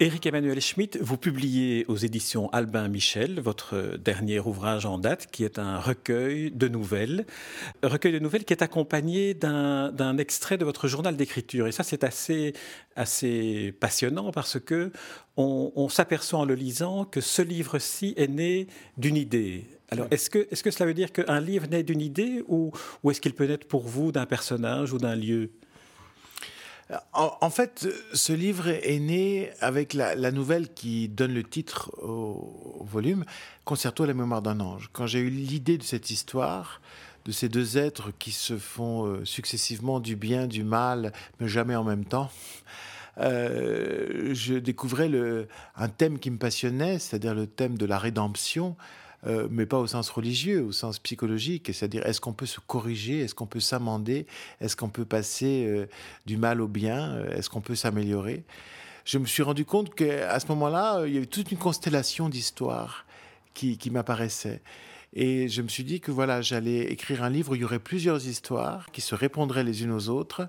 Éric 0.00 0.26
Emmanuel 0.26 0.60
Schmitt, 0.60 0.96
vous 1.00 1.16
publiez 1.16 1.84
aux 1.88 1.96
éditions 1.96 2.48
Albin 2.50 2.86
Michel 2.86 3.40
votre 3.40 3.96
dernier 3.98 4.38
ouvrage 4.38 4.86
en 4.86 4.96
date, 4.96 5.26
qui 5.26 5.42
est 5.42 5.58
un 5.58 5.80
recueil 5.80 6.52
de 6.52 6.68
nouvelles, 6.68 7.26
un 7.82 7.88
recueil 7.88 8.12
de 8.12 8.20
nouvelles 8.20 8.44
qui 8.44 8.52
est 8.52 8.62
accompagné 8.62 9.34
d'un 9.34 10.18
extrait 10.18 10.56
de 10.56 10.64
votre 10.64 10.86
journal 10.86 11.16
d'écriture. 11.16 11.66
Et 11.66 11.72
ça, 11.72 11.82
c'est 11.82 12.04
assez, 12.04 12.52
assez 12.94 13.74
passionnant 13.80 14.30
parce 14.30 14.60
que 14.60 14.92
on, 15.36 15.88
s'aperçoit 15.88 16.38
en 16.38 16.44
le 16.44 16.54
lisant 16.54 17.04
que 17.04 17.20
ce 17.20 17.42
livre-ci 17.42 18.14
est 18.16 18.28
né 18.28 18.68
d'une 18.98 19.16
idée. 19.16 19.64
Alors, 19.90 20.06
est-ce 20.12 20.30
que, 20.30 20.38
est 20.38 20.62
que 20.62 20.70
cela 20.70 20.86
veut 20.86 20.94
dire 20.94 21.10
qu'un 21.10 21.40
livre 21.40 21.66
naît 21.66 21.82
d'une 21.82 22.00
idée 22.00 22.44
ou, 22.46 22.70
ou 23.02 23.10
est-ce 23.10 23.20
qu'il 23.20 23.34
peut 23.34 23.46
naître 23.46 23.66
pour 23.66 23.82
vous 23.82 24.12
d'un 24.12 24.26
personnage 24.26 24.92
ou 24.92 24.98
d'un 24.98 25.16
lieu? 25.16 25.50
En, 27.12 27.50
fait, 27.50 27.86
ce 28.14 28.32
livre 28.32 28.68
est 28.68 28.98
né 28.98 29.50
avec 29.60 29.92
la, 29.92 30.30
nouvelle 30.30 30.72
qui 30.72 31.08
donne 31.08 31.34
le 31.34 31.44
titre 31.44 31.90
au, 32.02 32.84
volume, 32.84 33.24
Concerto 33.64 34.04
à 34.04 34.06
la 34.06 34.14
mémoire 34.14 34.40
d'un 34.40 34.60
ange. 34.60 34.88
Quand 34.92 35.06
j'ai 35.06 35.18
eu 35.18 35.28
l'idée 35.28 35.76
de 35.76 35.82
cette 35.82 36.10
histoire, 36.10 36.80
de 37.26 37.32
ces 37.32 37.50
deux 37.50 37.76
êtres 37.76 38.10
qui 38.18 38.32
se 38.32 38.56
font 38.56 39.04
euh, 39.04 39.24
successivement 39.26 40.00
du 40.00 40.16
bien, 40.16 40.46
du 40.46 40.64
mal, 40.64 41.12
mais 41.40 41.48
jamais 41.48 41.76
en 41.76 41.84
même 41.84 42.06
temps, 42.06 42.30
euh, 43.18 44.32
je 44.32 44.54
découvrais 44.54 45.10
un 45.76 45.88
thème 45.88 46.18
qui 46.18 46.30
me 46.30 46.38
passionnait, 46.38 46.98
c'est-à-dire 46.98 47.34
le 47.34 47.46
thème 47.46 47.76
de 47.76 47.84
la 47.84 47.98
rédemption, 47.98 48.76
euh, 49.26 49.48
mais 49.50 49.66
pas 49.66 49.78
au 49.78 49.86
sens 49.86 50.10
religieux, 50.10 50.62
au 50.62 50.72
sens 50.72 51.00
psychologique, 51.00 51.70
c'est-à-dire 51.72 52.06
est-ce 52.06 52.20
qu'on 52.20 52.32
peut 52.32 52.46
se 52.46 52.60
corriger, 52.60 53.20
est-ce 53.20 53.34
qu'on 53.34 53.46
peut 53.46 53.60
s'amender, 53.60 54.26
est-ce 54.60 54.76
qu'on 54.76 54.90
peut 54.90 55.04
passer 55.04 55.64
euh, 55.66 55.86
du 56.26 56.36
mal 56.36 56.60
au 56.60 56.68
bien, 56.68 57.14
euh, 57.14 57.36
est-ce 57.36 57.50
qu'on 57.50 57.60
peut 57.60 57.74
s'améliorer? 57.74 58.44
Je 59.04 59.18
me 59.18 59.26
suis 59.26 59.42
rendu 59.42 59.64
compte 59.64 59.94
qu'à 59.94 60.38
ce 60.38 60.46
moment-là, 60.48 61.04
il 61.06 61.14
y 61.14 61.16
avait 61.16 61.26
toute 61.26 61.50
une 61.50 61.58
constellation 61.58 62.28
d'histoires 62.28 63.06
qui, 63.54 63.76
qui 63.76 63.90
m'apparaissaient. 63.90 64.62
Et 65.14 65.48
je 65.48 65.62
me 65.62 65.68
suis 65.68 65.84
dit 65.84 66.00
que 66.00 66.12
voilà, 66.12 66.42
j'allais 66.42 66.82
écrire 66.92 67.24
un 67.24 67.30
livre 67.30 67.52
où 67.52 67.54
il 67.54 67.62
y 67.62 67.64
aurait 67.64 67.78
plusieurs 67.78 68.26
histoires 68.28 68.90
qui 68.92 69.00
se 69.00 69.14
répondraient 69.14 69.64
les 69.64 69.82
unes 69.82 69.92
aux 69.92 70.10
autres 70.10 70.46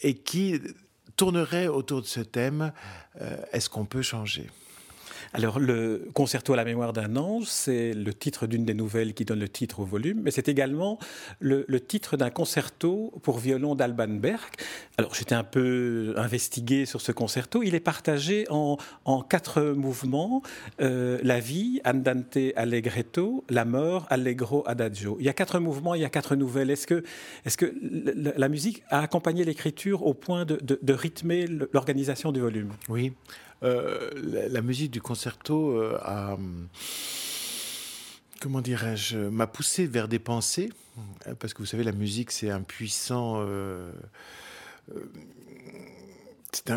et 0.00 0.14
qui 0.14 0.58
tourneraient 1.16 1.66
autour 1.66 2.00
de 2.00 2.06
ce 2.06 2.20
thème 2.20 2.72
est-ce 3.52 3.68
qu'on 3.68 3.84
peut 3.84 4.00
changer? 4.00 4.48
Alors, 5.32 5.58
le 5.58 6.08
Concerto 6.14 6.52
à 6.52 6.56
la 6.56 6.64
mémoire 6.64 6.92
d'un 6.92 7.16
ange, 7.16 7.44
c'est 7.46 7.92
le 7.92 8.14
titre 8.14 8.46
d'une 8.46 8.64
des 8.64 8.74
nouvelles 8.74 9.14
qui 9.14 9.24
donne 9.24 9.40
le 9.40 9.48
titre 9.48 9.80
au 9.80 9.84
volume, 9.84 10.20
mais 10.22 10.30
c'est 10.30 10.48
également 10.48 10.98
le, 11.40 11.64
titre 11.80 12.16
d'un 12.16 12.30
concerto 12.30 13.12
pour 13.22 13.38
violon 13.38 13.74
d'Alban 13.74 14.08
Berg. 14.08 14.50
Alors, 14.96 15.14
j'étais 15.14 15.34
un 15.34 15.44
peu 15.44 16.14
investigué 16.16 16.86
sur 16.86 17.00
ce 17.00 17.12
concerto. 17.12 17.62
Il 17.62 17.74
est 17.74 17.80
partagé 17.80 18.46
en, 18.50 18.76
quatre 19.28 19.62
mouvements 19.62 20.42
euh, 20.80 21.18
la 21.22 21.40
vie, 21.40 21.80
andante 21.84 22.38
allegretto, 22.56 23.44
la 23.48 23.64
mort, 23.64 24.06
allegro 24.10 24.64
adagio. 24.66 25.16
Il 25.20 25.26
y 25.26 25.28
a 25.28 25.34
quatre 25.34 25.60
mouvements, 25.60 25.94
il 25.94 26.02
y 26.02 26.04
a 26.04 26.10
quatre 26.10 26.36
nouvelles. 26.36 26.70
Est-ce 26.70 26.86
que, 26.86 27.04
est 27.44 27.56
que 27.56 27.74
la 27.82 28.48
musique 28.48 28.82
a 28.88 29.00
accompagné 29.00 29.44
l'écriture 29.44 30.06
au 30.06 30.14
point 30.14 30.44
de, 30.44 30.58
de 30.60 30.92
rythmer 30.92 31.46
l'organisation 31.72 32.32
du 32.32 32.40
volume? 32.40 32.72
Oui. 32.88 33.12
Euh, 33.62 34.10
la, 34.50 34.62
musique 34.62 34.90
du 34.90 35.00
concerto 35.00 35.72
euh, 35.72 35.98
a, 36.02 36.38
comment 38.40 38.60
dirais-je, 38.60 39.18
m'a 39.18 39.46
poussé 39.46 39.86
vers 39.86 40.06
des 40.06 40.20
pensées, 40.20 40.70
parce 41.40 41.54
que 41.54 41.58
vous 41.58 41.66
savez, 41.66 41.82
la 41.82 41.92
musique, 41.92 42.30
c'est 42.30 42.50
un 42.50 42.62
puissant 42.62 43.36
euh, 43.38 43.90
c'est 46.52 46.72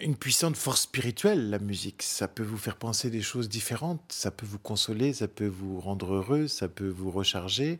une 0.00 0.16
puissante 0.16 0.56
force 0.56 0.82
spirituelle, 0.82 1.50
la 1.50 1.60
musique. 1.60 2.02
Ça 2.02 2.26
peut 2.26 2.42
vous 2.42 2.58
faire 2.58 2.76
penser 2.76 3.08
des 3.08 3.22
choses 3.22 3.48
différentes, 3.48 4.02
ça 4.08 4.32
peut 4.32 4.46
vous 4.46 4.58
consoler, 4.58 5.12
ça 5.12 5.28
peut 5.28 5.46
vous 5.46 5.80
rendre 5.80 6.14
heureux, 6.14 6.48
ça 6.48 6.66
peut 6.66 6.88
vous 6.88 7.12
recharger, 7.12 7.78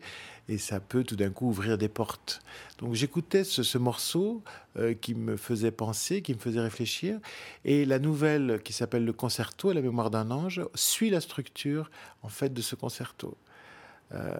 et 0.49 0.57
ça 0.57 0.79
peut 0.79 1.03
tout 1.03 1.15
d'un 1.15 1.29
coup 1.29 1.49
ouvrir 1.49 1.77
des 1.77 1.89
portes. 1.89 2.41
Donc 2.79 2.93
j'écoutais 2.93 3.43
ce, 3.43 3.77
morceau 3.77 4.41
euh, 4.77 4.93
qui 4.93 5.13
me 5.13 5.35
faisait 5.35 5.71
penser, 5.71 6.21
qui 6.21 6.33
me 6.33 6.39
faisait 6.39 6.61
réfléchir, 6.61 7.19
et 7.65 7.85
la 7.85 7.99
nouvelle 7.99 8.61
qui 8.63 8.73
s'appelle 8.73 9.05
Le 9.05 9.13
Concerto 9.13 9.69
à 9.69 9.73
la 9.73 9.81
mémoire 9.81 10.09
d'un 10.09 10.31
ange 10.31 10.61
suit 10.73 11.09
la 11.09 11.21
structure 11.21 11.89
en 12.23 12.29
fait 12.29 12.53
de 12.53 12.61
ce 12.61 12.75
concerto. 12.75 13.35
Euh, 14.13 14.31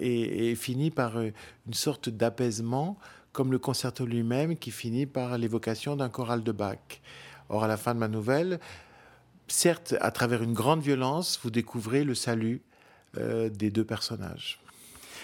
et, 0.00 0.56
finit 0.56 0.90
par 0.90 1.18
euh, 1.18 1.30
une 1.68 1.74
sorte 1.74 2.08
d'apaisement 2.08 2.98
comme 3.32 3.52
le 3.52 3.58
concerto 3.60 4.04
lui-même 4.04 4.56
qui 4.56 4.72
finit 4.72 5.06
par 5.06 5.38
l'évocation 5.38 5.94
d'un 5.94 6.08
choral 6.08 6.42
de 6.42 6.50
Bach. 6.50 7.00
Or, 7.48 7.62
à 7.62 7.68
la 7.68 7.76
fin 7.76 7.94
de 7.94 8.00
ma 8.00 8.08
nouvelle, 8.08 8.58
certes, 9.46 9.94
à 10.00 10.10
travers 10.10 10.42
une 10.42 10.54
grande 10.54 10.80
violence, 10.80 11.38
vous 11.44 11.50
découvrez 11.50 12.02
le 12.02 12.16
salut 12.16 12.62
des 13.14 13.70
deux 13.70 13.84
personnages. 13.84 14.58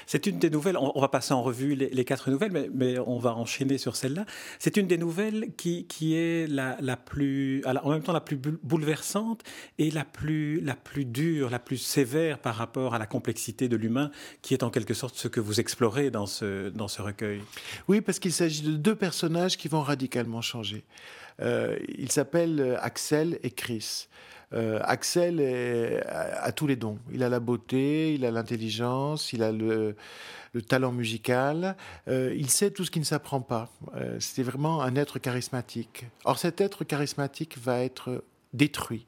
C'est 0.07 0.27
une 0.27 0.39
des 0.39 0.51
nouvelles, 0.51 0.77
on, 0.77 1.01
va 1.01 1.09
passer 1.09 1.35
en 1.35 1.43
revue 1.43 1.75
les, 1.75 2.05
quatre 2.05 2.31
nouvelles, 2.31 2.71
mais, 2.75 2.99
on 2.99 3.19
va 3.19 3.35
enchaîner 3.35 3.79
sur 3.79 3.97
celle-là. 3.97 4.27
C'est 4.59 4.77
une 4.77 4.87
des 4.87 4.99
nouvelles 4.99 5.49
qui, 5.57 5.87
qui 5.87 6.15
est 6.15 6.47
la, 6.47 6.77
la, 6.81 6.97
plus, 6.97 7.63
en 7.67 7.91
même 7.91 8.03
temps 8.03 8.13
la 8.13 8.21
plus 8.21 8.37
bouleversante 8.37 9.43
et 9.79 9.91
la 9.91 10.05
plus, 10.05 10.61
la 10.61 10.75
plus 10.75 11.05
dure, 11.05 11.51
la 11.51 11.59
plus 11.59 11.79
sévère 11.79 12.39
par 12.39 12.55
rapport 12.55 12.95
à 12.95 12.99
la 12.99 13.07
complexité 13.07 13.69
de 13.69 13.77
l'humain, 13.77 14.11
qui 14.43 14.55
est 14.55 14.63
en 14.63 14.71
quelque 14.71 14.95
sorte 14.95 15.15
ce 15.17 15.29
que 15.29 15.41
vous 15.41 15.61
explorez 15.61 16.11
dans 16.11 16.27
ce, 16.27 16.71
dans 16.71 16.89
ce 16.89 17.03
recueil. 17.03 17.41
Oui, 17.89 18.01
parce 18.01 18.19
qu'il 18.19 18.33
s'agit 18.33 18.63
de 18.63 18.73
deux 18.73 18.97
personnages 18.97 19.57
qui 19.57 19.69
vont 19.69 19.83
radicalement 19.83 20.43
changer. 20.43 20.85
Euh, 21.43 21.79
ils 21.89 22.11
s'appellent 22.11 22.79
Axel 22.81 23.39
et 23.43 23.51
Chris. 23.51 24.09
Euh, 24.55 24.81
Axel 24.83 25.41
a, 26.07 26.53
tous 26.53 26.67
les 26.67 26.77
dons. 26.77 26.99
Il 27.13 27.23
a 27.23 27.29
la 27.29 27.41
beauté, 27.41 28.15
il 28.15 28.25
a 28.25 28.31
l'intelligence, 28.31 29.33
il 29.33 29.43
a 29.43 29.53
le, 29.53 29.97
talent 30.69 30.93
musical. 30.93 31.77
Euh, 32.09 32.35
il 32.37 32.51
sait 32.51 32.71
tout 32.71 32.85
ce 32.85 32.91
qui 32.91 33.01
ne 33.01 33.05
s'apprend 33.05 33.41
pas. 33.41 33.71
Euh, 33.97 34.17
c'est 34.21 34.43
vraiment 34.43 34.83
un 34.83 34.97
être 34.97 35.19
charismatique. 35.19 36.07
Or, 36.25 36.39
cet 36.39 36.61
être 36.61 36.85
charismatique 36.85 37.59
va 37.59 37.83
être 37.83 38.25
détruit 38.53 39.07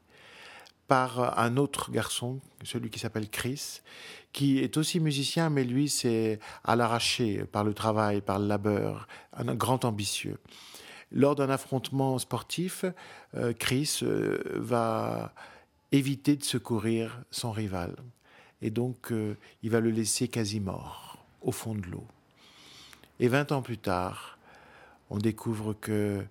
par 0.87 1.39
un 1.39 1.57
autre 1.57 1.91
garçon, 1.91 2.39
celui 2.63 2.91
qui 2.91 2.99
s'appelle 2.99 3.27
Chris, 3.29 3.81
qui 4.33 4.59
est 4.59 4.77
aussi 4.77 4.99
musicien, 4.99 5.49
mais 5.49 5.63
lui, 5.63 5.89
c'est 5.89 6.39
à 6.63 6.75
l'arraché 6.75 7.43
par 7.45 7.63
le 7.63 7.73
travail, 7.73 8.21
par 8.21 8.37
le 8.37 8.45
labeur, 8.45 9.07
un 9.33 9.55
grand 9.55 9.83
ambitieux. 9.83 10.37
Lors 11.15 11.35
d'un 11.35 11.49
affrontement 11.49 12.19
sportif, 12.19 12.83
euh, 13.35 13.53
Chris 13.53 13.99
euh, 14.03 14.37
va 14.55 15.33
éviter 15.93 16.35
de 16.35 16.43
secourir 16.43 17.23
son 17.31 17.53
rival. 17.53 17.95
Et 18.61 18.69
donc, 18.69 19.13
euh, 19.13 19.37
il 19.63 19.69
va 19.69 19.79
le 19.79 19.91
laisser 19.91 20.27
quasi 20.27 20.59
mort, 20.59 21.25
au 21.41 21.53
fond 21.53 21.73
de 21.73 21.85
l'eau. 21.87 22.05
Et 23.21 23.29
20 23.29 23.53
ans 23.53 23.61
plus 23.61 23.77
tard, 23.77 24.37
on 25.09 25.17
découvre 25.17 25.73
que 25.73 26.21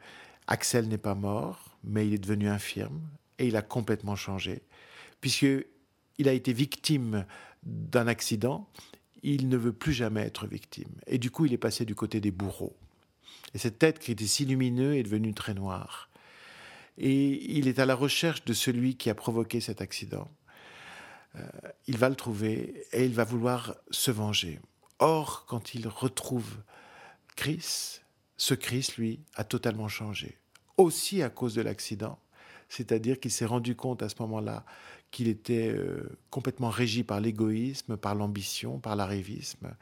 Axel 0.48 0.86
n'est 0.88 0.98
pas 0.98 1.14
mort, 1.14 1.78
mais 1.82 2.06
il 2.06 2.12
est 2.12 2.18
devenu 2.18 2.48
infirme 2.48 3.00
et 3.38 3.46
il 3.46 3.56
a 3.56 3.62
complètement 3.62 4.16
changé. 4.16 4.60
Puisqu'il 5.22 6.28
a 6.28 6.32
été 6.32 6.52
victime 6.52 7.24
d'un 7.62 8.06
accident, 8.06 8.68
il 9.22 9.48
ne 9.48 9.56
veut 9.56 9.72
plus 9.72 9.94
jamais 9.94 10.20
être 10.20 10.46
victime. 10.46 10.92
Et 11.06 11.16
du 11.16 11.30
coup, 11.30 11.46
il 11.46 11.54
est 11.54 11.58
passé 11.58 11.86
du 11.86 11.94
côté 11.94 12.20
des 12.20 12.30
bourreaux. 12.30 12.76
Et 13.54 13.58
cette 13.58 13.78
tête 13.78 13.98
qui 13.98 14.12
était 14.12 14.26
si 14.26 14.44
lumineuse 14.44 14.96
est 14.96 15.02
devenue 15.04 15.32
très 15.32 15.54
noire. 15.54 16.10
Et 16.98 17.56
il 17.56 17.68
est 17.68 17.78
à 17.78 17.86
la 17.86 17.94
recherche 17.94 18.44
de 18.44 18.52
celui 18.52 18.96
qui 18.96 19.10
a 19.10 19.14
provoqué 19.14 19.60
cet 19.60 19.80
accident. 19.80 20.28
Euh, 21.36 21.40
il 21.86 21.98
va 21.98 22.08
le 22.08 22.14
trouver 22.14 22.84
et 22.92 23.04
il 23.04 23.14
va 23.14 23.24
vouloir 23.24 23.74
se 23.90 24.10
venger. 24.10 24.60
Or, 24.98 25.44
quand 25.46 25.74
il 25.74 25.88
retrouve 25.88 26.56
Chris, 27.36 28.00
ce 28.36 28.54
Chris, 28.54 28.88
lui, 28.98 29.20
a 29.34 29.44
totalement 29.44 29.88
changé. 29.88 30.38
Aussi 30.76 31.22
à 31.22 31.30
cause 31.30 31.54
de 31.54 31.62
l'accident. 31.62 32.18
C'est-à-dire 32.68 33.20
qu'il 33.20 33.30
s'est 33.30 33.44
rendu 33.44 33.76
compte 33.76 34.02
à 34.02 34.08
ce 34.08 34.16
moment-là 34.20 34.64
qu'il 35.10 35.28
était 35.28 35.68
euh, 35.68 36.18
complètement 36.30 36.70
régi 36.70 37.04
par 37.04 37.20
l'égoïsme, 37.20 37.96
par 37.96 38.14
l'ambition, 38.14 38.78
par 38.78 38.96
l'arrivisme. 38.96 39.74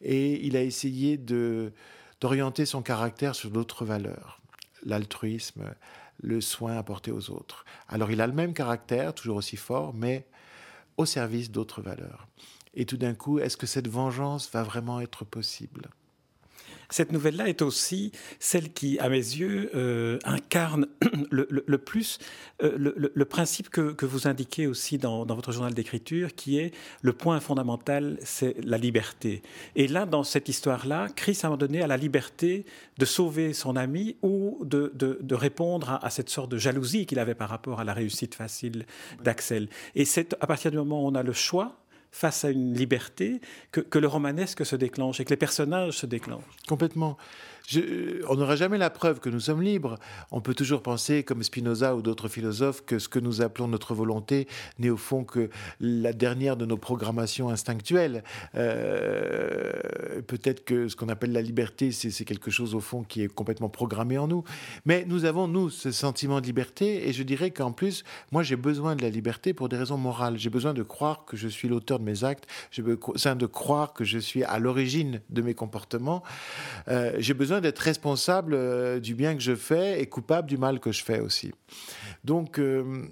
Et 0.00 0.46
il 0.46 0.56
a 0.56 0.62
essayé 0.62 1.18
de, 1.18 1.72
d'orienter 2.20 2.66
son 2.66 2.82
caractère 2.82 3.34
sur 3.34 3.50
d'autres 3.50 3.84
valeurs, 3.84 4.40
l'altruisme, 4.84 5.74
le 6.22 6.40
soin 6.40 6.76
apporté 6.76 7.10
aux 7.10 7.30
autres. 7.30 7.64
Alors 7.88 8.10
il 8.10 8.20
a 8.20 8.26
le 8.26 8.32
même 8.32 8.54
caractère, 8.54 9.14
toujours 9.14 9.36
aussi 9.36 9.56
fort, 9.56 9.94
mais 9.94 10.26
au 10.96 11.06
service 11.06 11.50
d'autres 11.50 11.80
valeurs. 11.80 12.26
Et 12.74 12.84
tout 12.86 12.96
d'un 12.96 13.14
coup, 13.14 13.38
est-ce 13.38 13.56
que 13.56 13.66
cette 13.66 13.88
vengeance 13.88 14.50
va 14.52 14.62
vraiment 14.62 15.00
être 15.00 15.24
possible? 15.24 15.90
Cette 16.90 17.12
nouvelle-là 17.12 17.48
est 17.48 17.62
aussi 17.62 18.12
celle 18.38 18.72
qui, 18.72 18.98
à 18.98 19.08
mes 19.08 19.16
yeux, 19.16 19.70
euh, 19.74 20.18
incarne 20.24 20.86
le, 21.30 21.78
plus 21.78 22.18
euh, 22.62 22.76
le, 22.76 23.24
principe 23.24 23.70
que, 23.70 24.04
vous 24.04 24.26
indiquez 24.26 24.66
aussi 24.66 24.98
dans, 24.98 25.24
votre 25.24 25.52
journal 25.52 25.72
d'écriture, 25.72 26.34
qui 26.34 26.58
est 26.58 26.72
le 27.02 27.12
point 27.12 27.40
fondamental, 27.40 28.18
c'est 28.22 28.56
la 28.64 28.78
liberté. 28.78 29.42
Et 29.76 29.86
là, 29.86 30.06
dans 30.06 30.24
cette 30.24 30.48
histoire-là, 30.48 31.08
Chris, 31.14 31.38
à 31.42 31.46
un 31.46 31.50
moment 31.50 31.58
donné, 31.58 31.82
a 31.82 31.86
la 31.86 31.96
liberté 31.96 32.64
de 32.98 33.04
sauver 33.04 33.52
son 33.52 33.76
ami 33.76 34.16
ou 34.22 34.58
de, 34.64 35.34
répondre 35.34 35.98
à, 36.02 36.10
cette 36.10 36.28
sorte 36.28 36.50
de 36.50 36.58
jalousie 36.58 37.06
qu'il 37.06 37.18
avait 37.18 37.34
par 37.34 37.48
rapport 37.48 37.80
à 37.80 37.84
la 37.84 37.94
réussite 37.94 38.34
facile 38.34 38.84
d'Axel. 39.22 39.68
Et 39.94 40.04
c'est 40.04 40.34
à 40.40 40.46
partir 40.46 40.70
du 40.70 40.76
moment 40.76 41.04
où 41.04 41.08
on 41.08 41.14
a 41.14 41.22
le 41.22 41.32
choix, 41.32 41.80
face 42.12 42.44
à 42.44 42.50
une 42.50 42.74
liberté 42.74 43.40
que, 43.72 43.98
le 43.98 44.06
romanesque 44.06 44.64
se 44.66 44.76
déclenche 44.76 45.20
et 45.20 45.24
que 45.24 45.30
les 45.30 45.36
personnages 45.36 45.94
se 45.94 46.06
déclenchent. 46.06 46.42
Complètement 46.68 47.16
on 48.28 48.36
n'aura 48.36 48.56
jamais 48.56 48.78
la 48.78 48.90
preuve 48.90 49.20
que 49.20 49.28
nous 49.28 49.40
sommes 49.40 49.62
libres. 49.62 49.98
On 50.30 50.40
peut 50.40 50.54
toujours 50.54 50.82
penser, 50.82 51.22
comme 51.22 51.42
Spinoza 51.42 51.94
ou 51.94 52.02
d'autres 52.02 52.28
philosophes, 52.28 52.84
que 52.84 52.98
ce 52.98 53.08
que 53.08 53.18
nous 53.18 53.42
appelons 53.42 53.68
notre 53.68 53.94
volonté 53.94 54.48
n'est 54.78 54.90
au 54.90 54.96
fond 54.96 55.24
que 55.24 55.50
la 55.80 56.12
dernière 56.12 56.56
de 56.56 56.66
nos 56.66 56.76
programmations 56.76 57.48
instinctuelles. 57.48 58.22
Euh, 58.54 59.72
peut-être 60.26 60.64
que 60.64 60.88
ce 60.88 60.96
qu'on 60.96 61.08
appelle 61.08 61.32
la 61.32 61.42
liberté, 61.42 61.92
c'est 61.92 62.24
quelque 62.24 62.50
chose 62.50 62.74
au 62.74 62.80
fond 62.80 63.02
qui 63.02 63.22
est 63.22 63.28
complètement 63.28 63.68
programmé 63.68 64.18
en 64.18 64.26
nous. 64.26 64.44
Mais 64.84 65.04
nous 65.06 65.24
avons, 65.24 65.48
nous, 65.48 65.70
ce 65.70 65.90
sentiment 65.92 66.40
de 66.40 66.46
liberté, 66.46 67.08
et 67.08 67.12
je 67.12 67.22
dirais 67.22 67.50
qu'en 67.50 67.72
plus, 67.72 68.04
moi 68.32 68.42
j'ai 68.42 68.56
besoin 68.56 68.96
de 68.96 69.02
la 69.02 69.10
liberté 69.10 69.54
pour 69.54 69.68
des 69.68 69.76
raisons 69.76 69.96
morales. 69.96 70.38
J'ai 70.38 70.50
besoin 70.50 70.74
de 70.74 70.82
croire 70.82 71.24
que 71.24 71.36
je 71.36 71.48
suis 71.48 71.68
l'auteur 71.68 71.98
de 71.98 72.04
mes 72.04 72.24
actes, 72.24 72.46
j'ai 72.70 72.82
besoin 72.82 73.36
de 73.36 73.46
croire 73.46 73.92
que 73.92 74.04
je 74.04 74.18
suis 74.18 74.44
à 74.44 74.58
l'origine 74.58 75.20
de 75.30 75.42
mes 75.42 75.54
comportements. 75.54 76.22
Euh, 76.88 77.12
j'ai 77.18 77.34
besoin 77.34 77.59
d'être 77.60 77.78
responsable 77.78 78.54
euh, 78.54 79.00
du 79.00 79.14
bien 79.14 79.34
que 79.34 79.40
je 79.40 79.54
fais 79.54 80.00
et 80.00 80.06
coupable 80.06 80.48
du 80.48 80.58
mal 80.58 80.80
que 80.80 80.92
je 80.92 81.02
fais 81.02 81.20
aussi. 81.20 81.52
Donc, 82.24 82.58
euh, 82.58 83.06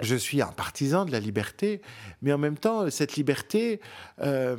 je 0.00 0.14
suis 0.14 0.42
un 0.42 0.52
partisan 0.52 1.04
de 1.04 1.12
la 1.12 1.20
liberté, 1.20 1.80
mais 2.22 2.32
en 2.32 2.38
même 2.38 2.56
temps, 2.56 2.90
cette 2.90 3.16
liberté, 3.16 3.80
euh, 4.20 4.56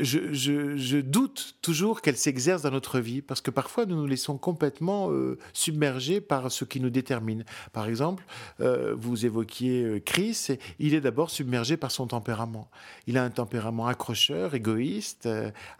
je, 0.00 1.00
doute 1.00 1.56
toujours 1.62 2.00
qu'elle 2.00 2.16
s'exerce 2.16 2.62
dans 2.62 2.70
notre 2.70 3.00
vie, 3.00 3.22
parce 3.22 3.40
que 3.40 3.50
parfois 3.50 3.86
nous 3.86 3.96
nous 3.96 4.06
laissons 4.06 4.38
complètement 4.38 5.10
submerger 5.52 6.20
par 6.20 6.50
ce 6.50 6.64
qui 6.64 6.80
nous 6.80 6.90
détermine. 6.90 7.44
Par 7.72 7.88
exemple, 7.88 8.24
vous 8.58 9.26
évoquiez 9.26 10.02
Chris, 10.04 10.48
il 10.78 10.94
est 10.94 11.00
d'abord 11.00 11.30
submergé 11.30 11.76
par 11.76 11.90
son 11.90 12.06
tempérament. 12.06 12.68
Il 13.06 13.18
a 13.18 13.24
un 13.24 13.30
tempérament 13.30 13.86
accrocheur, 13.86 14.54
égoïste, 14.54 15.28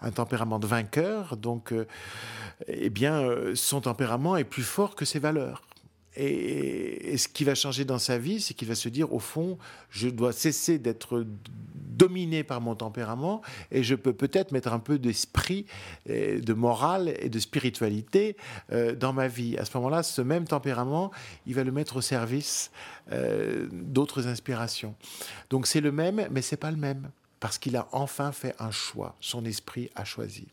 un 0.01 0.11
tempérament 0.11 0.59
de 0.59 0.67
vainqueur, 0.67 1.37
donc 1.37 1.73
eh 2.69 2.91
bien, 2.91 3.23
euh, 3.23 3.55
son 3.55 3.81
tempérament 3.81 4.37
est 4.37 4.45
plus 4.45 4.63
fort 4.63 4.95
que 4.95 5.05
ses 5.05 5.19
valeurs. 5.19 5.63
Et, 6.17 7.17
ce 7.17 7.29
qui 7.29 7.45
va 7.45 7.55
changer 7.55 7.85
dans 7.85 7.99
sa 7.99 8.19
vie, 8.19 8.41
c'est 8.41 8.55
qu'il 8.55 8.69
va 8.69 8.75
se 8.75 8.89
dire, 8.89 9.13
au 9.13 9.19
fond, 9.19 9.59
je 9.91 10.09
dois 10.09 10.33
cesser 10.33 10.79
d'être 10.79 11.27
dominé 11.75 12.43
par 12.43 12.61
mon 12.61 12.75
tempérament 12.75 13.43
et 13.71 13.83
je 13.83 13.95
peux 13.95 14.13
peut-être 14.13 14.53
mettre 14.53 14.73
un 14.73 14.79
peu 14.79 14.99
d'esprit, 14.99 15.67
de 16.07 16.53
morale 16.53 17.15
et 17.21 17.29
de 17.29 17.39
spiritualité 17.39 18.37
euh, 18.73 18.95
dans 18.95 19.13
ma 19.13 19.29
vie. 19.29 19.57
À 19.59 19.65
ce 19.65 19.77
moment-là, 19.77 20.03
ce 20.03 20.23
même 20.23 20.47
tempérament, 20.47 21.11
il 21.47 21.55
va 21.55 21.65
le 21.65 21.73
mettre 21.73 21.97
au 21.97 22.01
service 22.01 22.71
euh, 23.13 23.69
d'autres 23.73 24.27
inspirations. 24.27 24.95
Donc 25.51 25.67
c'est 25.67 25.81
le 25.81 25.93
même, 25.93 26.27
mais 26.31 26.43
c'est 26.43 26.57
pas 26.57 26.71
le 26.71 26.77
même 26.77 27.11
parce 27.41 27.59
qu'il 27.59 27.77
a 27.77 27.89
enfin 27.93 28.33
fait 28.33 28.55
un 28.59 28.71
choix. 28.71 29.17
Son 29.21 29.45
esprit 29.45 29.91
a 29.95 30.05
choisi. 30.05 30.49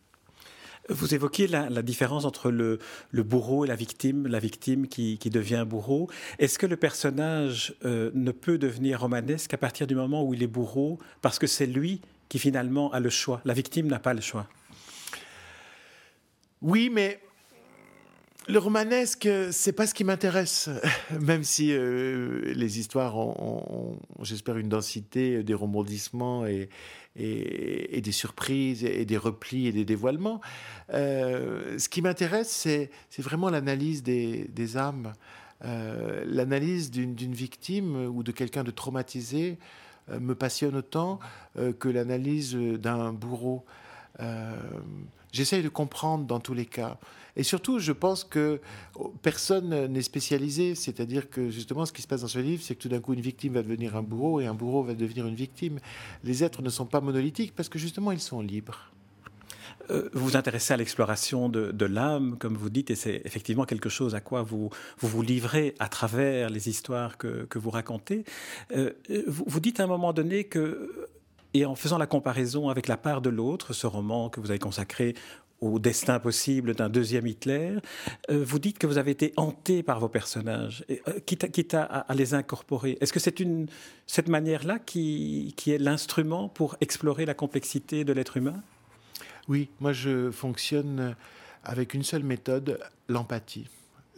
Vous 0.90 1.14
évoquiez 1.14 1.48
la, 1.48 1.82
différence 1.82 2.26
entre 2.26 2.52
le, 2.52 2.80
bourreau 3.14 3.66
et 3.66 3.68
la 3.68 3.76
victime, 3.76 4.28
la 4.28 4.40
victime 4.40 4.88
qui, 4.88 5.18
devient 5.30 5.66
bourreau. 5.68 6.10
Est-ce 6.40 6.58
que 6.58 6.66
le 6.66 6.76
personnage 6.76 7.76
euh, 7.86 8.12
ne 8.14 8.32
peut 8.32 8.58
devenir 8.58 9.02
romanesque 9.02 9.54
à 9.54 9.58
partir 9.58 9.86
du 9.86 9.96
moment 9.96 10.24
où 10.24 10.34
il 10.34 10.42
est 10.42 10.48
bourreau 10.48 10.98
parce 11.22 11.38
que 11.38 11.48
c'est 11.48 11.68
lui 11.68 12.02
qui 12.28 12.40
finalement 12.40 12.92
a 12.92 13.00
le 13.00 13.10
choix? 13.10 13.42
La 13.46 13.54
victime 13.54 13.88
n'a 13.88 14.00
pas 14.00 14.14
le 14.14 14.22
choix. 14.22 14.48
Oui, 16.62 16.90
mais 16.92 17.20
le 18.50 18.58
romanesque, 18.58 19.30
c'est 19.52 19.74
pas 19.74 19.86
ce 19.86 19.94
qui 19.94 20.04
m'intéresse, 20.04 20.70
même 21.22 21.44
si 21.44 21.72
euh, 21.72 22.52
les 22.56 22.80
histoires 22.80 23.16
ont, 23.16 24.00
j'espère, 24.24 24.58
une 24.58 24.70
densité, 24.70 25.44
des 25.44 25.54
rebondissements 25.54 26.46
et, 26.46 26.70
des 27.16 28.12
surprises 28.12 28.84
et 28.84 29.06
des 29.06 29.18
replis 29.18 29.68
et 29.68 29.72
des 29.72 29.86
dévoilements. 29.86 30.42
Euh, 30.94 31.78
ce 31.78 31.90
qui 31.90 32.02
m'intéresse, 32.02 32.50
c'est 32.50 33.22
vraiment 33.22 33.50
l'analyse 33.50 34.04
des, 34.04 34.78
âmes, 34.78 35.14
euh, 35.66 36.24
l'analyse 36.26 36.92
d'une 36.92 37.34
victime 37.34 38.08
ou 38.08 38.24
de 38.24 38.32
quelqu'un 38.32 38.64
de 38.64 38.72
traumatisé 38.72 39.58
me 40.20 40.34
passionne 40.34 40.76
autant 40.76 41.20
que 41.78 41.88
l'analyse 41.88 42.56
d'un 42.56 43.14
bourreau. 43.14 43.64
J'essaye 45.32 45.64
de 45.64 45.70
comprendre 45.70 46.26
dans 46.26 46.40
tous 46.40 46.54
les 46.54 46.66
cas. 46.66 46.98
Et 47.36 47.44
surtout, 47.44 47.80
je 47.80 47.92
pense 47.92 48.24
que 48.24 48.60
personne 49.22 49.88
n'est 49.88 50.02
spécialisé. 50.02 50.76
C'est-à-dire 50.76 51.30
que 51.30 51.50
justement, 51.50 51.86
ce 51.86 51.94
qui 51.94 52.02
se 52.02 52.08
passe 52.08 52.22
dans 52.22 52.28
ce 52.28 52.40
livre, 52.40 52.62
c'est 52.64 52.76
que 52.76 52.82
tout 52.82 52.90
d'un 52.90 53.00
coup, 53.00 53.14
une 53.14 53.22
victime 53.22 53.54
va 53.54 53.64
devenir 53.64 53.96
un 53.96 54.04
bourreau 54.04 54.42
et 54.42 54.48
un 54.48 54.54
bourreau 54.54 54.84
va 54.84 54.94
devenir 54.94 55.28
une 55.28 55.36
victime. 55.36 55.80
Les 56.24 56.44
êtres 56.44 56.62
ne 56.62 56.70
sont 56.70 56.86
pas 56.86 57.02
monolithiques 57.02 57.56
parce 57.56 57.70
que 57.70 57.80
justement, 57.80 58.12
ils 58.12 58.20
sont 58.20 58.42
libres. 58.42 58.92
Euh, 59.92 60.10
vous 60.14 60.26
vous 60.26 60.38
intéressez 60.38 60.74
à 60.74 60.78
l'exploration 60.78 61.50
de, 61.50 61.86
l'âme, 61.86 62.38
comme 62.38 62.56
vous 62.56 62.70
dites, 62.70 62.92
et 62.92 62.96
c'est 62.96 63.22
effectivement 63.26 63.66
quelque 63.66 63.90
chose 63.90 64.14
à 64.16 64.20
quoi 64.20 64.44
vous 64.44 64.70
vous, 65.00 65.22
livrez 65.22 65.76
à 65.80 65.88
travers 65.88 66.50
les 66.50 66.70
histoires 66.70 67.18
que, 67.18 67.48
vous 67.56 67.70
racontez. 67.70 68.24
Euh, 68.76 68.92
vous, 69.28 69.46
vous, 69.48 69.60
dites 69.60 69.80
à 69.80 69.86
un 69.86 69.88
moment 69.88 70.14
donné 70.14 70.44
que, 70.44 71.08
et 71.54 71.66
en 71.66 71.76
faisant 71.76 71.98
la 71.98 72.08
comparaison 72.08 72.70
avec 72.70 72.88
La 72.88 72.98
part 72.98 73.22
de 73.22 73.30
l'autre, 73.30 73.74
ce 73.74 73.88
roman 73.88 74.30
que 74.30 74.40
vous 74.40 74.50
avez 74.50 74.60
consacré 74.60 75.16
au 75.62 75.78
destin 75.78 76.20
possible 76.20 76.74
d'un 76.74 76.90
deuxième 76.90 77.28
Hitler, 77.28 77.78
euh, 78.30 78.44
vous 78.46 78.60
dites 78.60 78.80
que 78.80 78.88
vous 78.88 78.98
avez 78.98 79.12
été 79.12 79.34
hanté 79.36 79.84
par 79.84 80.00
vos 80.00 80.08
personnages, 80.08 80.86
euh, 80.90 81.20
quitte, 81.26 81.74
à, 81.74 82.06
les 82.16 82.34
incorporer. 82.34 82.98
Est-ce 83.02 83.12
que 83.12 83.20
c'est 83.20 83.44
cette 84.08 84.30
manière-là 84.30 84.80
qui, 84.80 85.54
qui 85.58 85.72
est 85.72 85.78
l'instrument 85.78 86.48
pour 86.48 86.78
explorer 86.80 87.26
la 87.26 87.34
complexité 87.34 88.06
de 88.06 88.14
l'être 88.14 88.38
humain? 88.38 88.64
Oui, 89.50 89.70
moi 89.82 89.92
je 89.92 90.32
fonctionne 90.32 91.16
avec 91.64 91.94
une 91.94 92.04
seule 92.04 92.24
méthode, 92.24 92.80
l'empathie 93.10 93.68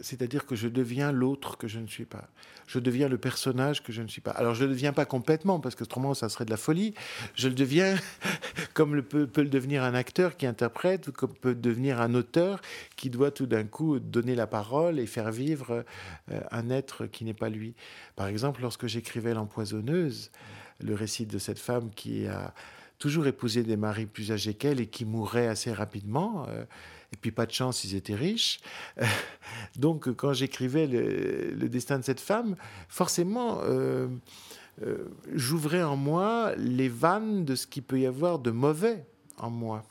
c'est-à-dire 0.02 0.44
que 0.44 0.56
je 0.56 0.68
deviens 0.68 1.12
l'autre 1.12 1.56
que 1.56 1.68
je 1.68 1.78
ne 1.78 1.86
suis 1.86 2.04
pas. 2.04 2.28
Je 2.66 2.78
deviens 2.78 3.08
le 3.08 3.18
personnage 3.18 3.82
que 3.82 3.92
je 3.92 4.02
ne 4.02 4.08
suis 4.08 4.20
pas. 4.20 4.32
Alors 4.32 4.54
je 4.54 4.64
ne 4.64 4.70
deviens 4.70 4.92
pas 4.92 5.04
complètement, 5.04 5.60
parce 5.60 5.74
que 5.74 5.84
autrement 5.84 6.12
ça 6.12 6.28
serait 6.28 6.44
de 6.44 6.50
la 6.50 6.56
folie. 6.56 6.94
Je 7.34 7.48
le 7.48 7.54
deviens 7.54 7.96
comme 8.74 8.94
le 8.94 9.02
peut, 9.02 9.28
le 9.36 9.48
devenir 9.48 9.84
un 9.84 9.94
acteur 9.94 10.36
qui 10.36 10.46
interprète, 10.46 11.08
ou 11.08 11.12
comme 11.12 11.32
peut 11.32 11.54
devenir 11.54 12.00
un 12.00 12.14
auteur 12.14 12.60
qui 12.96 13.10
doit 13.10 13.30
tout 13.30 13.46
d'un 13.46 13.64
coup 13.64 13.98
donner 13.98 14.34
la 14.34 14.46
parole 14.46 14.98
et 14.98 15.06
faire 15.06 15.30
vivre 15.30 15.84
euh, 16.30 16.40
un 16.50 16.68
être 16.68 17.06
qui 17.06 17.24
n'est 17.24 17.32
pas 17.32 17.48
lui. 17.48 17.74
Par 18.16 18.26
exemple, 18.26 18.60
lorsque 18.60 18.86
j'écrivais 18.86 19.34
L'empoisonneuse, 19.34 20.30
le 20.80 20.94
récit 20.94 21.26
de 21.26 21.38
cette 21.38 21.58
femme 21.58 21.90
qui 21.94 22.26
a 22.26 22.52
toujours 23.02 23.26
épousé 23.26 23.64
des 23.64 23.76
maris 23.76 24.06
plus 24.06 24.30
âgés 24.30 24.54
qu'elle 24.54 24.78
et 24.78 24.86
qui 24.86 25.04
mourrait 25.04 25.48
assez 25.48 25.72
rapidement. 25.72 26.46
Euh, 26.48 26.62
et 27.12 27.16
puis 27.20 27.32
pas 27.32 27.46
de 27.46 27.50
chance, 27.50 27.82
ils 27.82 27.96
étaient 27.96 28.14
riches. 28.14 28.60
Donc 29.76 30.12
quand 30.14 30.32
j'écrivais 30.32 30.86
le, 30.86 31.68
destin 31.68 31.98
de 31.98 32.04
cette 32.04 32.20
femme, 32.20 32.54
forcément, 32.88 33.58
euh, 33.64 34.06
euh, 34.84 35.08
j'ouvrais 35.34 35.82
en 35.82 35.96
moi 35.96 36.52
les 36.56 36.88
vannes 36.88 37.44
de 37.44 37.56
ce 37.56 37.66
qu'il 37.66 37.82
peut 37.82 37.98
y 37.98 38.06
avoir 38.06 38.38
de 38.38 38.52
mauvais 38.52 39.04
en 39.36 39.50
moi. 39.50 39.82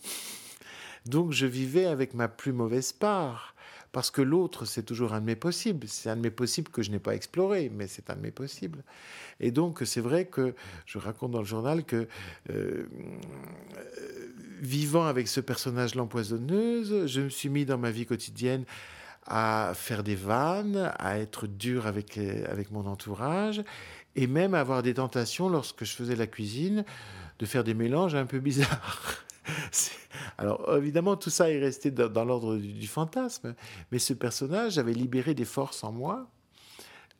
Donc 1.06 1.34
je 1.34 1.46
vivais 1.46 1.88
avec 1.88 2.13
ma 2.13 2.30
plus 2.30 2.53
mauvaise 2.53 2.94
part. 2.94 3.50
Parce 3.91 4.10
que 4.10 4.21
l'autre, 4.21 4.65
c'est 4.65 4.83
toujours 4.83 5.13
un 5.13 5.19
de 5.19 5.25
mes 5.25 5.36
possibles. 5.36 5.88
C'est 5.89 6.10
un 6.10 6.15
de 6.15 6.21
mes 6.21 6.31
possibles 6.31 6.71
que 6.71 6.81
je 6.81 6.91
n'ai 6.91 7.00
pas 7.00 7.13
exploré, 7.13 7.69
mais 7.74 7.88
c'est 7.88 8.10
un 8.10 8.15
de 8.15 8.21
mes 8.21 8.31
possibles. 8.31 8.83
Et 9.39 9.51
donc, 9.51 9.81
c'est 9.86 10.01
vrai 10.01 10.25
que 10.25 10.55
je 10.86 10.98
raconte 10.98 11.31
dans 11.31 11.39
le 11.39 11.45
journal 11.45 11.83
que 11.83 12.07
euh, 12.50 12.88
vivant 14.62 15.05
avec 15.05 15.27
ce 15.27 15.41
personnage 15.41 15.95
l'empoisonneuse, 15.95 17.07
je 17.07 17.21
me 17.21 17.29
suis 17.29 17.50
mis 17.50 17.65
dans 17.65 17.77
ma 17.77 17.91
vie 17.91 18.05
quotidienne 18.05 18.63
à 19.27 19.74
faire 19.75 20.03
des 20.03 20.15
vannes, 20.15 20.91
à 20.98 21.19
être 21.19 21.45
dur 21.45 21.86
avec, 21.86 22.17
avec 22.17 22.71
mon 22.71 22.86
entourage, 22.86 23.62
et 24.15 24.27
même 24.27 24.53
à 24.53 24.62
avoir 24.62 24.83
des 24.83 24.95
tentations 24.95 25.50
lorsque 25.50 25.83
je 25.83 25.93
faisais 25.93 26.15
la 26.15 26.27
cuisine, 26.27 26.86
de 27.39 27.45
faire 27.45 27.63
des 27.63 27.74
mélanges 27.74 28.15
un 28.15 28.25
peu 28.25 28.39
bizarres. 28.39 29.25
Alors 30.38 30.75
évidemment, 30.77 31.15
tout 31.15 31.29
ça 31.29 31.50
est 31.51 31.60
resté 31.60 31.91
dans, 31.91 32.25
l'ordre 32.25 32.57
du, 32.57 32.88
fantasme, 32.88 33.55
mais 33.91 34.00
ce 34.00 34.13
personnage 34.13 34.77
avait 34.77 34.93
libéré 34.93 35.33
des 35.33 35.45
forces 35.45 35.83
en 35.83 35.91
moi 35.91 36.29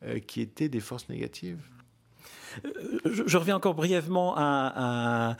euh, 0.04 0.18
qui 0.18 0.40
étaient 0.40 0.68
des 0.68 0.80
forces 0.80 1.08
négatives. 1.08 1.60
Je, 3.04 3.36
reviens 3.36 3.56
encore 3.56 3.74
brièvement 3.74 4.34
à, 4.36 5.36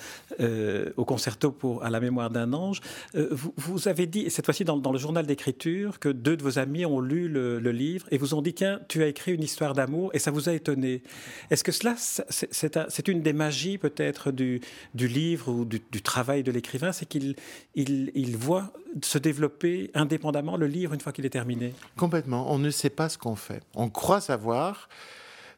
au 0.96 1.04
concerto 1.04 1.50
pour 1.52 1.84
à 1.84 1.90
la 1.90 2.00
mémoire 2.00 2.30
d'un 2.30 2.52
ange. 2.52 2.80
Vous, 3.14 3.88
avez 3.88 4.06
dit 4.06 4.30
cette 4.30 4.44
fois-ci 4.44 4.64
dans, 4.64 4.92
le 4.92 4.98
journal 4.98 5.26
d'écriture 5.26 5.98
que 5.98 6.08
deux 6.08 6.36
de 6.36 6.42
vos 6.42 6.58
amis 6.58 6.84
ont 6.86 7.00
lu 7.00 7.28
le, 7.28 7.58
livre 7.72 8.06
et 8.10 8.18
vous 8.18 8.34
ont 8.34 8.42
dit 8.42 8.52
tiens 8.52 8.80
tu 8.88 9.02
as 9.02 9.06
écrit 9.06 9.32
une 9.32 9.42
histoire 9.42 9.72
d'amour 9.72 10.10
et 10.14 10.18
ça 10.18 10.30
vous 10.30 10.48
a 10.48 10.52
étonné. 10.52 11.02
Est-ce 11.50 11.64
que 11.64 11.72
cela 11.72 11.94
c'est 11.96 13.08
une 13.08 13.22
des 13.22 13.32
magies 13.32 13.78
peut-être 13.78 14.30
du, 14.30 14.60
livre 14.94 15.48
ou 15.50 15.64
du, 15.64 15.80
travail 16.02 16.42
de 16.42 16.52
l'écrivain, 16.52 16.92
c'est 16.92 17.06
qu'il 17.06 17.36
il, 17.74 18.10
il 18.14 18.36
voit 18.36 18.72
se 19.02 19.18
développer 19.18 19.90
indépendamment 19.94 20.56
le 20.56 20.66
livre 20.66 20.92
une 20.92 21.00
fois 21.00 21.12
qu'il 21.12 21.24
est 21.26 21.30
terminé? 21.30 21.74
Complètement. 21.96 22.52
On 22.52 22.58
ne 22.58 22.70
sait 22.70 22.90
pas 22.90 23.08
ce 23.08 23.18
qu'on 23.18 23.36
fait. 23.36 23.62
On 23.74 23.88
croit 23.88 24.20
savoir. 24.20 24.88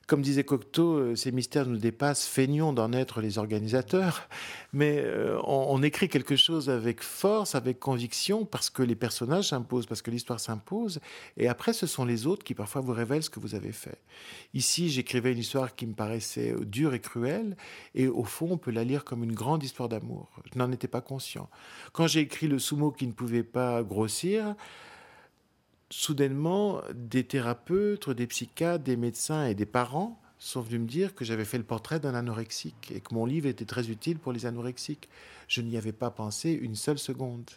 Comme 0.07 0.21
disait 0.21 0.45
Cocteau, 0.45 0.99
euh, 0.99 1.17
ces 1.17 1.33
mystères 1.33 1.67
nous 1.67 1.79
dépassent, 1.79 2.27
feignons 2.27 2.73
d'en 2.73 2.93
être 2.93 3.21
les 3.21 3.39
organisateurs, 3.39 4.29
mais 4.73 4.99
euh, 4.99 5.41
on, 5.45 5.83
écrit 5.83 6.09
quelque 6.09 6.37
chose 6.37 6.69
avec 6.69 7.03
force, 7.03 7.55
avec 7.55 7.79
conviction, 7.79 8.45
parce 8.45 8.71
que 8.71 8.83
les 8.83 8.95
personnages 8.95 9.49
s'imposent, 9.49 9.87
parce 9.87 10.03
que 10.03 10.11
l'histoire 10.11 10.41
s'impose, 10.41 11.01
et 11.37 11.49
après 11.49 11.73
ce 11.73 11.87
sont 11.87 12.05
les 12.05 12.27
autres 12.27 12.45
qui 12.45 12.55
parfois 12.55 12.81
vous 12.81 12.93
révèlent 12.93 13.23
ce 13.23 13.31
que 13.31 13.41
vous 13.41 13.55
avez 13.55 13.73
fait. 13.73 13.99
Ici, 14.53 14.91
j'écrivais 14.91 15.33
une 15.33 15.39
histoire 15.39 15.75
qui 15.75 15.87
me 15.87 15.95
paraissait 15.95 16.55
dure 16.61 16.95
et 16.95 17.01
cruelle, 17.01 17.57
et 17.95 18.07
au 18.09 18.25
fond, 18.25 18.49
on 18.53 18.59
peut 18.59 18.71
la 18.71 18.85
lire 18.85 19.05
comme 19.05 19.25
une 19.25 19.35
grande 19.35 19.63
histoire 19.63 19.89
d'amour. 19.89 20.29
Je 20.53 20.59
n'en 20.59 20.71
étais 20.73 20.89
pas 20.89 21.01
conscient. 21.01 21.49
Quand 21.93 22.07
j'ai 22.07 22.21
écrit 22.21 22.49
le 22.49 22.59
sumo 22.59 22.91
qui 22.91 23.07
ne 23.07 23.13
pouvait 23.13 23.43
pas 23.43 23.83
grossir, 23.83 24.55
soudainement, 25.91 26.81
des 26.95 27.25
thérapeutes, 27.25 28.11
des 28.11 28.27
psychiatres, 28.27 28.85
des 28.85 28.97
médecins 28.97 29.47
et 29.47 29.55
des 29.55 29.67
parents 29.67 30.21
sont 30.39 30.61
venus 30.61 30.81
me 30.81 30.87
dire 30.87 31.15
que 31.15 31.25
j'avais 31.25 31.45
fait 31.45 31.59
le 31.59 31.65
portrait 31.65 32.01
d'un 32.01 32.15
anorexique 32.15 32.93
et 32.95 33.01
que 33.01 33.15
mon 33.15 33.25
livre 33.25 33.47
était 33.47 33.65
très 33.65 33.89
utile 33.91 34.19
pour 34.19 34.33
les 34.33 34.45
anorexiques. 34.47 35.09
Je 35.49 35.63
n'y 35.63 35.77
avais 35.77 35.93
pas 35.93 36.11
pensé 36.11 36.51
une 36.53 36.75
seule 36.75 36.99
seconde. 36.99 37.51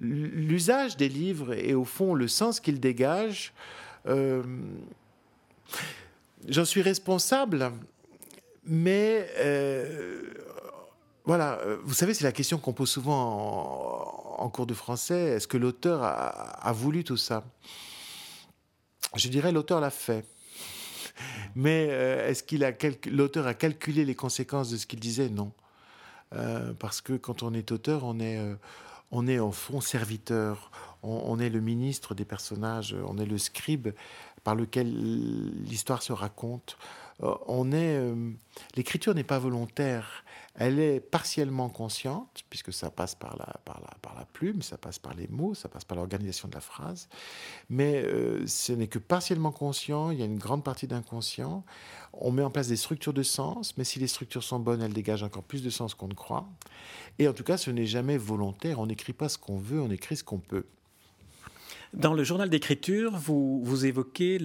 L'usage 0.00 0.96
des 0.96 1.08
livres 1.08 1.52
et 1.52 1.74
au 1.74 1.84
fond 1.84 2.14
le 2.14 2.26
sens 2.26 2.58
qu'ils 2.58 2.80
dégagent, 2.80 3.52
euh, 4.06 4.42
j'en 6.48 6.64
suis 6.64 6.80
responsable, 6.80 7.70
mais 8.64 9.28
euh, 9.38 10.22
voilà, 11.24 11.60
euh, 11.60 11.78
vous 11.84 11.94
savez, 11.94 12.14
c'est 12.14 12.24
la 12.24 12.32
question 12.32 12.58
qu'on 12.58 12.72
pose 12.72 12.90
souvent 12.90 13.14
en, 13.14 14.19
cours 14.48 14.66
de 14.66 14.74
français. 14.74 15.20
Est-ce 15.32 15.46
que 15.46 15.56
l'auteur 15.56 16.02
a, 16.02 16.72
voulu 16.72 17.04
tout 17.04 17.16
ça? 17.16 17.44
Je 19.16 19.28
dirais 19.28 19.52
l'auteur 19.52 19.80
l'a 19.80 19.90
fait. 19.90 20.24
Mais 21.54 21.88
euh, 21.90 22.28
est-ce 22.28 22.42
qu'il 22.42 22.64
a 22.64 22.72
l'auteur 23.10 23.46
a 23.46 23.54
calculé 23.54 24.04
les 24.04 24.14
conséquences 24.14 24.70
de 24.70 24.76
ce 24.76 24.86
qu'il 24.86 25.00
disait? 25.00 25.28
Non, 25.28 25.52
euh, 26.34 26.72
parce 26.78 27.00
que 27.00 27.14
quand 27.14 27.42
on 27.42 27.52
est 27.52 27.72
auteur, 27.72 28.04
on 28.04 28.20
est 28.20 28.38
on 29.10 29.26
est 29.26 29.38
en 29.38 29.52
fond 29.52 29.80
serviteur. 29.80 30.70
On, 31.02 31.38
est 31.38 31.48
le 31.48 31.60
ministre 31.60 32.14
des 32.14 32.24
personnages. 32.24 32.94
On 33.06 33.18
est 33.18 33.26
le 33.26 33.38
scribe 33.38 33.88
par 34.44 34.54
lequel 34.54 34.92
l'histoire 35.64 36.02
se 36.02 36.12
raconte. 36.12 36.76
On 37.22 37.72
est 37.72 38.00
l'écriture 38.76 39.14
n'est 39.14 39.24
pas 39.24 39.38
volontaire 39.38 40.24
elle 40.60 40.78
est 40.78 41.00
partiellement 41.00 41.68
consciente, 41.68 42.44
puisque 42.50 42.72
ça 42.72 42.90
passe 42.90 43.14
par 43.14 43.36
la, 43.36 43.46
par 43.64 43.80
la, 43.80 43.96
par 44.02 44.14
la 44.14 44.24
plume, 44.26 44.62
ça 44.62 44.76
passe 44.76 44.98
par 44.98 45.14
les 45.14 45.28
mots, 45.28 45.54
ça 45.54 45.68
passe 45.68 45.84
par 45.84 45.96
l'organisation 45.96 46.48
de 46.48 46.54
la 46.54 46.60
phrase, 46.60 47.08
mais 47.68 48.02
euh, 48.04 48.46
ce 48.46 48.72
n'est 48.72 48.88
que 48.88 48.98
partiellement 48.98 49.52
conscient, 49.52 50.10
il 50.10 50.18
y 50.18 50.22
a 50.22 50.26
une 50.26 50.38
grande 50.38 50.64
partie 50.64 50.86
d'inconscient. 50.86 51.64
On 52.12 52.32
met 52.32 52.42
en 52.42 52.50
place 52.50 52.68
des 52.68 52.76
structures 52.76 53.12
de 53.12 53.22
sens, 53.22 53.76
mais 53.78 53.84
si 53.84 54.00
les 54.00 54.08
structures 54.08 54.42
sont 54.42 54.58
bonnes, 54.58 54.82
elles 54.82 54.92
dégagent 54.92 55.22
encore 55.22 55.44
plus 55.44 55.62
de 55.62 55.70
sens 55.70 55.94
qu'on 55.94 56.08
ne 56.08 56.14
croit. 56.14 56.46
Et 57.18 57.28
en 57.28 57.32
tout 57.32 57.44
cas, 57.44 57.56
ce 57.56 57.70
n'est 57.70 57.86
jamais 57.86 58.18
volontaire, 58.18 58.80
on 58.80 58.86
n'écrit 58.86 59.12
pas 59.12 59.28
ce 59.28 59.38
qu'on 59.38 59.56
veut, 59.56 59.80
on 59.80 59.90
écrit 59.90 60.16
ce 60.16 60.24
qu'on 60.24 60.40
peut. 60.40 60.66
Dans 61.92 62.14
le 62.14 62.22
journal 62.22 62.48
d'écriture, 62.48 63.16
vous, 63.16 63.84
évoquez 63.84 64.38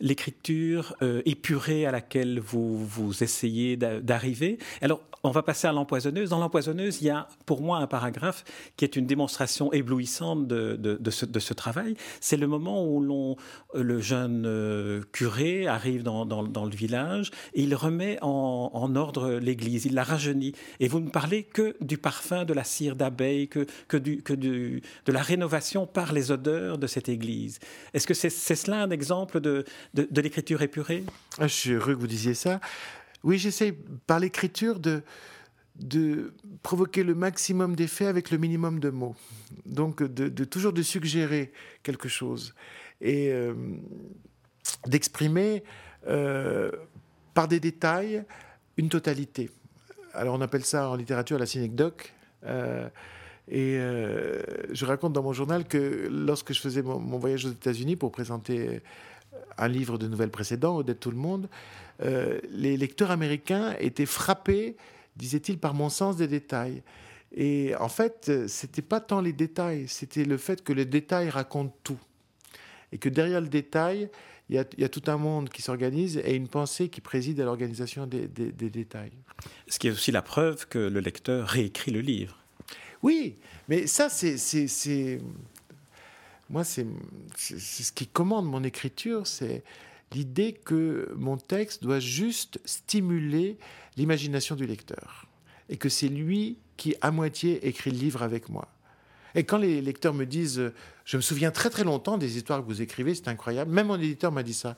l'écriture 0.00 0.96
euh, 1.02 1.20
épurée 1.26 1.84
à 1.84 1.92
laquelle 1.92 2.40
vous, 2.40 2.78
vous 2.78 3.22
essayez 3.22 3.76
d'arriver. 3.76 4.58
Alors, 4.80 5.02
on 5.26 5.30
va 5.30 5.42
passer 5.42 5.66
à 5.66 5.72
l'empoisonneuse. 5.72 6.30
Dans 6.30 6.38
l'empoisonneuse, 6.38 7.02
il 7.02 7.06
y 7.06 7.10
a 7.10 7.28
pour 7.44 7.60
moi 7.60 7.78
un 7.78 7.86
paragraphe 7.86 8.44
qui 8.76 8.84
est 8.84 8.96
une 8.96 9.06
démonstration 9.06 9.72
éblouissante 9.72 10.46
de, 10.46 11.10
ce, 11.10 11.52
travail. 11.52 11.96
C'est 12.20 12.36
le 12.36 12.46
moment 12.46 12.86
où 12.86 13.36
le 13.74 14.00
jeune 14.00 14.44
euh, 14.46 15.02
curé 15.12 15.66
arrive 15.66 16.02
dans, 16.02 16.24
le 16.24 16.76
village 16.76 17.30
et 17.54 17.62
il 17.62 17.74
remet 17.74 18.18
en, 18.22 18.96
ordre 18.96 19.32
l'église, 19.32 19.84
il 19.84 19.94
la 19.94 20.04
rajeunit. 20.04 20.52
Et 20.80 20.88
vous 20.88 21.00
ne 21.00 21.10
parlez 21.10 21.42
que 21.42 21.76
du 21.80 21.98
parfum 21.98 22.44
de 22.44 22.52
la 22.52 22.64
cire 22.64 22.96
d'abeille, 22.96 23.48
que, 23.48 23.66
de 23.96 24.82
la 25.12 25.22
rénovation 25.22 25.86
par 25.86 26.12
les 26.12 26.30
odeurs 26.30 26.78
de 26.78 26.85
cette 26.86 27.08
Église. 27.08 27.58
Est-ce 27.94 28.06
que 28.06 28.14
c'est 28.14 28.30
cela 28.30 28.82
un 28.82 28.90
exemple 28.90 29.40
de, 29.40 29.64
de, 29.94 30.20
l'écriture 30.20 30.62
épurée? 30.62 31.04
Ah, 31.38 31.46
Je 31.46 31.54
suis 31.54 31.70
heureux 31.72 31.94
que 31.94 32.00
vous 32.00 32.06
disiez 32.06 32.34
ça. 32.34 32.60
Oui, 33.24 33.38
j'essaie 33.38 33.76
par 34.06 34.20
l'écriture 34.20 34.78
de, 34.78 35.02
de 35.78 36.32
provoquer 36.62 37.02
le 37.02 37.14
maximum 37.14 37.76
d'effets 37.76 38.06
avec 38.06 38.30
le 38.30 38.38
minimum 38.38 38.80
de 38.80 38.90
mots. 38.90 39.16
Donc 39.64 40.02
de, 40.02 40.44
toujours 40.44 40.72
de 40.72 40.82
suggérer 40.82 41.52
quelque 41.82 42.08
chose 42.08 42.54
et 43.00 43.30
euh, 43.30 43.54
d'exprimer 44.86 45.64
euh, 46.08 46.70
par 47.34 47.48
des 47.48 47.60
détails 47.60 48.24
une 48.76 48.88
totalité. 48.88 49.50
Alors 50.14 50.34
on 50.34 50.40
appelle 50.40 50.64
ça 50.64 50.88
en 50.88 50.96
littérature 50.96 51.38
la 51.38 51.46
synecdoque. 51.46 52.12
Euh, 52.44 52.88
et 53.48 53.76
euh, 53.78 54.42
je 54.72 54.84
raconte 54.84 55.12
dans 55.12 55.22
mon 55.22 55.32
journal 55.32 55.66
que 55.66 56.08
lorsque 56.10 56.52
je 56.52 56.60
faisais 56.60 56.82
mon, 56.82 57.18
voyage 57.18 57.44
aux 57.44 57.50
États-Unis 57.50 57.96
pour 57.96 58.10
présenter 58.10 58.80
un 59.56 59.68
livre 59.68 59.98
de 59.98 60.08
nouvelles 60.08 60.30
précédents, 60.30 60.76
Odette 60.76 61.00
Tout 61.00 61.12
le 61.12 61.16
Monde, 61.16 61.48
euh, 62.02 62.40
les 62.50 62.76
lecteurs 62.76 63.10
américains 63.10 63.76
étaient 63.78 64.06
frappés, 64.06 64.76
disait-il, 65.16 65.58
par 65.58 65.74
mon 65.74 65.88
sens 65.88 66.16
des 66.16 66.26
détails. 66.26 66.82
Et 67.34 67.74
en 67.78 67.88
fait, 67.88 68.48
c'était 68.48 68.82
pas 68.82 69.00
tant 69.00 69.20
les 69.20 69.32
détails, 69.32 69.86
c'était 69.88 70.24
le 70.24 70.36
fait 70.36 70.64
que 70.64 70.72
le 70.72 70.84
détail 70.84 71.28
raconte 71.28 71.72
tout. 71.84 71.98
Et 72.92 72.98
que 72.98 73.08
derrière 73.08 73.40
le 73.40 73.48
détail, 73.48 74.08
il 74.48 74.54
y, 74.54 74.84
a, 74.84 74.88
tout 74.88 75.02
un 75.08 75.16
monde 75.16 75.48
qui 75.48 75.60
s'organise 75.60 76.18
et 76.18 76.34
une 76.34 76.46
pensée 76.46 76.88
qui 76.88 77.00
préside 77.00 77.40
à 77.40 77.44
l'organisation 77.44 78.06
des 78.06 78.28
détails. 78.28 79.12
Ce 79.66 79.78
qui 79.80 79.88
est 79.88 79.90
aussi 79.90 80.12
la 80.12 80.22
preuve 80.22 80.68
que 80.68 80.78
le 80.78 81.00
lecteur 81.00 81.48
réécrit 81.48 81.90
le 81.90 82.00
livre. 82.00 82.45
Oui, 83.02 83.36
mais 83.68 83.86
ça, 83.86 84.08
c'est. 84.08 85.20
Moi, 86.48 86.64
c'est 86.64 86.86
ce 87.36 87.92
qui 87.92 88.06
commande 88.06 88.46
mon 88.46 88.62
écriture, 88.62 89.26
c'est 89.26 89.64
l'idée 90.12 90.52
que 90.52 91.12
mon 91.16 91.36
texte 91.36 91.82
doit 91.82 91.98
juste 91.98 92.60
stimuler 92.64 93.58
l'imagination 93.96 94.54
du 94.54 94.66
lecteur. 94.66 95.26
Et 95.68 95.76
que 95.76 95.88
c'est 95.88 96.08
lui 96.08 96.58
qui, 96.76 96.94
à 97.00 97.10
moitié, 97.10 97.66
écrit 97.66 97.90
le 97.90 97.98
livre 97.98 98.22
avec 98.22 98.48
moi. 98.48 98.68
Et 99.34 99.44
quand 99.44 99.58
les 99.58 99.82
lecteurs 99.82 100.14
me 100.14 100.24
disent, 100.24 100.72
je 101.04 101.16
me 101.16 101.22
souviens 101.22 101.50
très 101.50 101.68
très 101.68 101.84
longtemps 101.84 102.16
des 102.16 102.36
histoires 102.36 102.60
que 102.60 102.66
vous 102.66 102.80
écrivez, 102.80 103.14
c'est 103.14 103.28
incroyable, 103.28 103.70
même 103.70 103.88
mon 103.88 103.96
éditeur 103.96 104.32
m'a 104.32 104.42
dit 104.42 104.54
ça. 104.54 104.76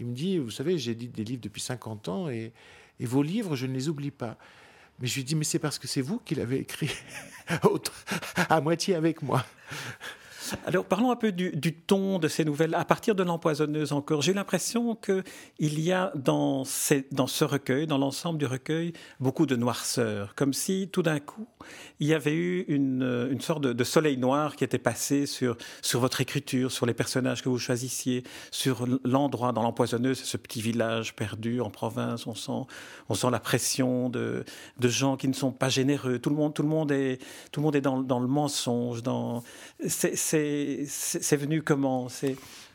Il 0.00 0.06
me 0.06 0.14
dit, 0.14 0.38
vous 0.38 0.50
savez, 0.50 0.78
j'ai 0.78 0.94
dit 0.94 1.08
des 1.08 1.22
livres 1.22 1.42
depuis 1.42 1.60
50 1.60 2.08
ans 2.08 2.28
et, 2.28 2.52
et 2.98 3.06
vos 3.06 3.22
livres, 3.22 3.54
je 3.54 3.66
ne 3.66 3.74
les 3.74 3.88
oublie 3.88 4.10
pas. 4.10 4.38
Mais 4.98 5.06
je 5.06 5.14
lui 5.16 5.24
dis, 5.24 5.34
mais 5.34 5.44
c'est 5.44 5.58
parce 5.58 5.78
que 5.78 5.88
c'est 5.88 6.00
vous 6.02 6.18
qui 6.18 6.34
l'avez 6.34 6.58
écrit 6.58 6.90
à 8.48 8.60
moitié 8.60 8.94
avec 8.94 9.22
moi. 9.22 9.44
Alors 10.66 10.84
parlons 10.84 11.10
un 11.10 11.16
peu 11.16 11.32
du, 11.32 11.52
ton 11.72 12.18
de 12.18 12.28
ces 12.28 12.44
nouvelles. 12.44 12.74
À 12.74 12.84
partir 12.84 13.14
de 13.14 13.22
l'empoisonneuse 13.22 13.92
encore, 13.92 14.22
j'ai 14.22 14.34
l'impression 14.34 14.96
qu'il 14.96 15.80
y 15.80 15.92
a 15.92 16.12
dans, 16.14 16.64
ce 16.64 17.44
recueil, 17.44 17.86
dans 17.86 17.98
l'ensemble 17.98 18.38
du 18.38 18.46
recueil, 18.46 18.92
beaucoup 19.20 19.46
de 19.46 19.56
noirceur. 19.56 20.34
Comme 20.34 20.52
si 20.52 20.88
tout 20.92 21.02
d'un 21.02 21.20
coup, 21.20 21.46
il 22.00 22.06
y 22.06 22.14
avait 22.14 22.34
eu 22.34 22.64
une, 22.68 23.28
une 23.30 23.40
sorte 23.40 23.62
de, 23.62 23.84
soleil 23.84 24.16
noir 24.16 24.56
qui 24.56 24.64
était 24.64 24.78
passé 24.78 25.26
sur, 25.26 25.56
votre 25.94 26.20
écriture, 26.20 26.70
sur 26.70 26.86
les 26.86 26.94
personnages 26.94 27.42
que 27.42 27.48
vous 27.48 27.58
choisissiez, 27.58 28.24
sur 28.50 28.86
l'endroit 29.04 29.52
dans 29.52 29.62
l'empoisonneuse, 29.62 30.18
ce 30.18 30.36
petit 30.36 30.62
village 30.62 31.14
perdu 31.14 31.60
en 31.60 31.70
province. 31.70 32.26
On 32.26 32.34
sent, 32.34 32.66
on 33.08 33.14
sent 33.14 33.30
la 33.30 33.40
pression 33.40 34.08
de, 34.08 34.44
gens 34.80 35.16
qui 35.16 35.28
ne 35.28 35.32
sont 35.32 35.52
pas 35.52 35.68
généreux. 35.68 36.18
Tout 36.18 36.30
le 36.30 36.36
monde, 36.36 36.54
tout 36.54 36.62
le 36.62 36.68
monde 36.68 36.92
est, 36.92 37.20
tout 37.50 37.60
le 37.60 37.64
monde 37.64 37.76
est 37.76 37.80
dans, 37.80 37.98
le 37.98 38.26
mensonge. 38.26 39.02
Dans, 39.02 39.42
c'est 40.88 41.36
venu 41.36 41.62
comment? 41.62 42.08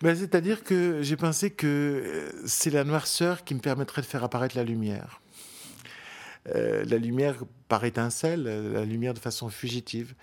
Ben, 0.02 0.16
C'est-à-dire 0.16 0.64
que 0.64 1.02
j'ai 1.02 1.18
pensé 1.18 1.52
que 1.52 1.68
euh, 1.68 2.42
c'est 2.46 2.70
la 2.70 2.84
noirceur 2.84 3.44
qui 3.44 3.56
me 3.56 3.60
permettrait 3.60 4.02
de 4.02 4.08
faire 4.08 4.24
apparaître 4.24 4.56
la 4.56 4.64
lumière. 4.64 5.22
Euh, 6.56 6.86
la 6.86 6.98
lumière 6.98 7.36
par 7.68 7.84
étincelle, 7.84 8.44
la 8.74 8.86
lumière 8.86 9.14
de 9.14 9.20
façon 9.20 9.50
fugitive, 9.50 10.14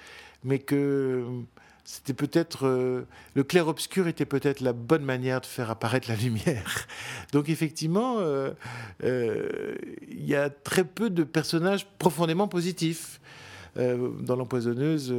mais 0.43 0.59
que 0.59 1.45
c'était 1.85 2.15
peut-être 2.15 2.67
euh, 2.67 3.07
le 3.35 3.45
clair-obscur 3.45 4.09
était 4.09 4.25
peut-être 4.25 4.61
la 4.61 4.73
bonne 4.73 5.05
manière 5.05 5.43
de 5.43 5.47
faire 5.47 5.71
apparaître 5.71 6.09
la 6.09 6.17
lumière. 6.17 6.87
Donc 7.33 7.51
effectivement, 7.51 8.17
euh, 8.21 8.53
euh, 9.05 9.75
il 10.09 10.25
y 10.25 10.35
a 10.35 10.49
très 10.49 10.85
peu 10.85 11.11
de 11.11 11.25
personnages 11.25 11.87
profondément 11.99 12.49
positifs 12.49 13.21
dans 13.77 14.37
l'empoisonneuse. 14.37 15.13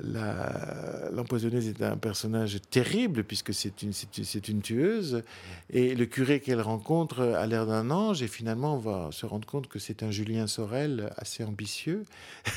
L'empoisonneuse 0.00 1.68
est 1.68 1.82
un 1.82 1.96
personnage 1.96 2.60
terrible 2.70 3.22
puisque 3.22 3.54
c'est 3.54 3.82
une, 3.82 4.62
tueuse. 4.62 5.22
Et 5.70 5.94
le 5.94 6.06
curé 6.06 6.40
qu'elle 6.40 6.60
rencontre 6.60 7.20
a 7.20 7.46
l'air 7.46 7.66
d'un 7.66 7.90
ange. 7.90 8.22
Et 8.22 8.26
finalement, 8.26 8.74
on 8.74 8.78
va 8.78 9.10
se 9.12 9.24
rendre 9.24 9.46
compte 9.46 9.68
que 9.68 9.78
c'est 9.78 10.02
un 10.02 10.10
Julien 10.10 10.46
Sorel 10.46 11.12
assez 11.16 11.44
ambitieux 11.44 12.04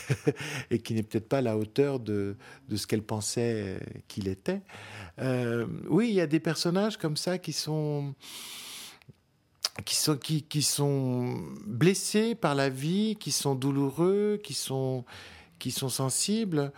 et 0.72 0.80
qui 0.80 0.96
n'est 0.96 1.04
peut-être 1.04 1.30
pas 1.30 1.38
à 1.40 1.42
la 1.42 1.58
hauteur 1.58 2.00
de, 2.00 2.36
ce 2.76 2.88
qu'elle 2.88 3.04
pensait 3.04 3.80
qu'il 4.08 4.28
était. 4.28 4.62
Euh, 5.20 5.68
oui, 5.90 6.10
il 6.10 6.16
y 6.16 6.22
a 6.22 6.28
des 6.28 6.40
personnages 6.40 6.98
comme 6.98 7.18
ça 7.18 7.38
qui 7.38 7.54
sont 7.54 8.16
blessés 11.68 12.34
par 12.34 12.56
la 12.56 12.70
vie, 12.70 13.16
qui 13.20 13.32
sont 13.32 13.54
douloureux, 13.54 14.42
qui 14.44 14.56
sont 14.56 15.06
sensibles. 15.60 16.72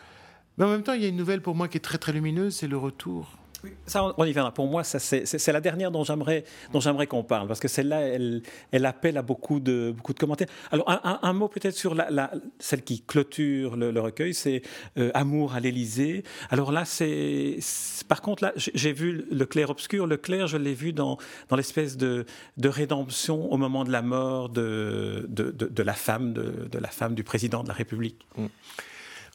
Mais 0.59 0.65
en 0.65 0.69
même 0.69 0.83
temps, 0.83 0.93
il 0.93 1.01
y 1.01 1.05
a 1.05 1.07
une 1.07 1.15
nouvelle 1.15 1.41
pour 1.41 1.55
moi 1.55 1.69
qui 1.69 1.77
est 1.77 1.81
très 1.81 1.97
très 1.97 2.11
lumineuse, 2.11 2.55
c'est 2.57 2.67
le 2.67 2.77
retour. 2.77 3.39
Oui, 3.63 3.71
ça, 3.85 4.13
on 4.17 4.23
y 4.23 4.31
viendra. 4.31 4.53
Pour 4.53 4.67
moi, 4.67 4.83
c'est 4.83 5.51
la 5.51 5.61
dernière 5.61 5.91
dont 5.91 6.03
j'aimerais 6.03 7.07
qu'on 7.07 7.23
parle, 7.23 7.47
parce 7.47 7.59
que 7.59 7.67
celle-là, 7.67 8.01
elle, 8.01 8.41
elle, 8.71 8.85
appelle 8.85 9.17
à 9.17 9.21
beaucoup 9.21 9.59
de, 9.59 9.93
beaucoup 9.95 10.13
de 10.13 10.19
commentaires. 10.19 10.47
Alors, 10.71 10.85
un, 10.87 11.33
mot 11.33 11.49
peut-être 11.49 11.75
sur 11.75 11.93
la, 11.93 12.31
celle 12.57 12.83
qui 12.83 13.01
clôture 13.01 13.75
le, 13.75 13.99
recueil, 13.99 14.33
c'est 14.33 14.61
euh, 14.97 15.11
Amour 15.13 15.55
à 15.55 15.59
l'Élysée. 15.59 16.23
Alors 16.49 16.71
là, 16.71 16.85
c'est. 16.85 17.59
Par 18.07 18.21
contre, 18.21 18.43
là, 18.43 18.53
j'ai 18.55 18.93
vu 18.93 19.25
le 19.29 19.45
clair-obscur. 19.45 20.07
Le 20.07 20.17
clair, 20.17 20.47
je 20.47 20.57
l'ai 20.57 20.73
vu 20.73 20.93
dans, 20.93 21.17
dans 21.49 21.57
l'espèce 21.57 21.97
de, 21.97 22.25
de, 22.57 22.69
rédemption 22.69 23.51
au 23.51 23.57
moment 23.57 23.83
de 23.83 23.91
la 23.91 24.01
mort 24.01 24.49
de, 24.49 25.25
de, 25.27 25.51
de 25.51 25.83
la, 25.83 25.93
femme, 25.93 26.31
de, 26.33 26.79
la 26.79 26.89
femme 26.89 27.13
du 27.13 27.23
président 27.23 27.63
de 27.63 27.67
la 27.67 27.73
République. 27.73 28.25
Mm. 28.37 28.45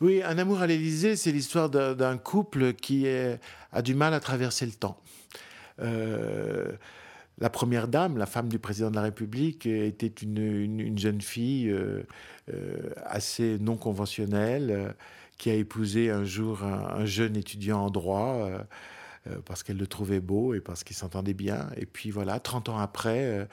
Oui, 0.00 0.22
Un 0.22 0.38
amour 0.38 0.60
à 0.60 0.66
l'Élysée, 0.66 1.16
c'est 1.16 1.32
l'histoire 1.32 1.70
d'un 1.70 2.18
couple 2.18 2.72
qui 2.74 3.06
a 3.08 3.82
du 3.82 3.94
mal 3.94 4.14
à 4.14 4.20
traverser 4.20 4.66
le 4.66 4.72
temps. 4.72 4.98
Euh, 5.80 6.72
la 7.38 7.50
première 7.50 7.88
dame, 7.88 8.16
la 8.16 8.26
femme 8.26 8.48
du 8.48 8.58
président 8.58 8.90
de 8.90 8.96
la 8.96 9.02
République, 9.02 9.66
était 9.66 10.06
une, 10.06 10.96
jeune 10.98 11.20
fille 11.20 11.68
euh, 11.68 12.02
euh, 12.52 12.90
assez 13.04 13.58
non 13.58 13.76
conventionnelle 13.76 14.94
qui 15.36 15.50
a 15.50 15.54
épousé 15.54 16.10
un 16.10 16.24
jour 16.24 16.62
un, 16.62 17.04
jeune 17.04 17.36
étudiant 17.36 17.80
en 17.80 17.90
droit 17.90 18.48
parce 19.46 19.64
qu'elle 19.64 19.78
le 19.78 19.86
trouvait 19.86 20.20
beau 20.20 20.54
et 20.54 20.60
parce 20.60 20.84
qu'ils 20.84 20.94
s'entendaient 20.94 21.34
bien. 21.34 21.70
Et 21.76 21.86
puis 21.86 22.10
voilà, 22.10 22.38
30 22.38 22.68
ans 22.68 22.78
après, 22.78 23.48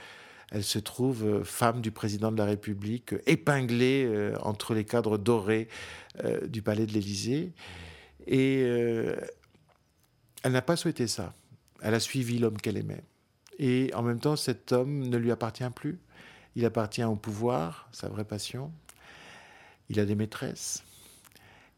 elle 0.51 0.63
se 0.65 0.79
trouve 0.79 1.23
euh, 1.23 1.43
femme 1.43 1.81
du 1.81 1.91
président 1.91 2.31
de 2.31 2.37
la 2.37 2.45
République, 2.45 3.15
épinglée 3.25 4.05
euh, 4.05 4.35
entre 4.41 4.73
les 4.73 4.83
cadres 4.83 5.17
dorés 5.17 5.69
euh, 6.23 6.45
du 6.45 6.61
palais 6.61 6.85
de 6.85 6.91
l'Élysée. 6.91 7.53
Et 8.27 8.59
elle 10.43 10.51
n'a 10.51 10.61
pas 10.61 10.75
souhaité 10.75 11.07
ça. 11.07 11.33
Elle 11.81 11.95
a 11.95 11.99
suivi 11.99 12.37
l'homme 12.37 12.57
qu'elle 12.57 12.77
aimait. 12.77 13.03
Et 13.57 13.91
en 13.95 14.03
même 14.03 14.19
temps, 14.19 14.35
cet 14.35 14.73
homme 14.73 15.09
ne 15.09 15.17
lui 15.17 15.31
appartient 15.31 15.67
plus. 15.75 15.99
Il 16.55 16.63
appartient 16.65 17.03
au 17.03 17.15
pouvoir, 17.15 17.89
sa 17.91 18.09
vraie 18.09 18.23
passion. 18.23 18.71
Il 19.89 19.99
a 19.99 20.05
des 20.05 20.13
maîtresses. 20.13 20.83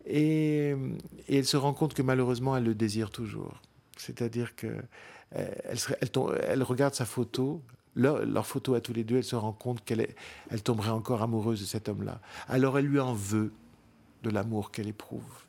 Et, 0.05 0.75
elle 1.29 1.45
se 1.45 1.55
rend 1.55 1.73
compte 1.73 1.93
que 1.93 2.01
malheureusement, 2.01 2.57
elle 2.57 2.65
le 2.65 2.75
désire 2.75 3.09
toujours. 3.09 3.61
C'est-à-dire 3.95 4.57
que 4.57 4.75
elle, 5.31 5.77
elle, 6.41 6.63
regarde 6.63 6.93
sa 6.93 7.05
photo, 7.05 7.63
leur, 7.95 8.45
photo 8.45 8.73
à 8.73 8.81
tous 8.81 8.93
les 8.93 9.03
deux, 9.03 9.17
elle 9.17 9.23
se 9.23 9.35
rend 9.35 9.53
compte 9.53 9.83
qu'elle 9.83 10.15
elle 10.49 10.63
tomberait 10.63 10.89
encore 10.89 11.21
amoureuse 11.21 11.61
de 11.61 11.65
cet 11.65 11.89
homme-là. 11.89 12.19
Alors 12.47 12.77
elle 12.77 12.85
lui 12.85 12.99
en 12.99 13.13
veut 13.13 13.53
de 14.23 14.29
l'amour 14.29 14.71
qu'elle 14.71 14.87
éprouve. 14.87 15.45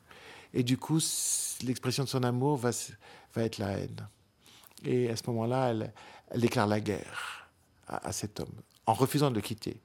Et 0.53 0.63
du 0.63 0.77
coup, 0.77 0.99
l'expression 1.63 2.03
de 2.03 2.09
son 2.09 2.23
amour 2.23 2.57
va, 2.57 2.71
va 3.33 3.43
être 3.43 3.57
la 3.57 3.71
haine. 3.71 4.07
Et 4.85 5.09
à 5.09 5.15
ce 5.15 5.23
moment-là, 5.27 5.69
elle, 5.71 5.93
déclare 6.39 6.67
la 6.67 6.79
guerre 6.79 7.49
à, 7.87 8.11
cet 8.11 8.39
homme, 8.39 8.53
en 8.85 8.93
refusant 8.93 9.29
de 9.29 9.35
le 9.35 9.41
quitter. 9.41 9.79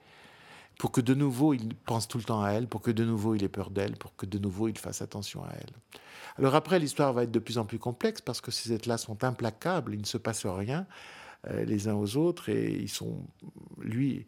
Pour 0.78 0.90
que 0.92 1.02
de 1.02 1.12
nouveau 1.12 1.52
il 1.52 1.74
pense 1.74 2.08
tout 2.08 2.16
le 2.16 2.24
temps 2.24 2.42
à 2.42 2.52
elle, 2.52 2.66
pour 2.66 2.80
que 2.80 2.90
de 2.90 3.04
nouveau 3.04 3.35
il 3.35 3.44
ait 3.44 3.48
peur 3.48 3.70
d'elle, 3.70 3.96
pour 3.96 4.16
que 4.16 4.24
de 4.24 4.38
nouveau 4.38 4.68
il 4.68 4.78
fasse 4.78 5.02
attention 5.02 5.44
à 5.44 5.50
elle. 5.52 5.74
Alors 6.38 6.54
après, 6.54 6.78
l'histoire 6.78 7.12
va 7.12 7.24
être 7.24 7.30
de 7.30 7.38
plus 7.38 7.58
en 7.58 7.66
plus 7.66 7.78
complexe 7.78 8.22
parce 8.22 8.40
que 8.40 8.50
ces 8.50 8.72
êtres-là 8.72 8.96
sont 8.96 9.22
implacables, 9.24 9.94
il 9.94 10.00
ne 10.00 10.06
se 10.06 10.16
passe 10.16 10.46
rien. 10.46 10.87
Euh, 11.48 11.64
les 11.64 11.88
uns 11.88 11.94
aux 11.94 12.18
autres 12.18 12.50
et 12.50 12.70
ils 12.70 12.90
sont, 12.90 13.24
lui, 13.79 14.26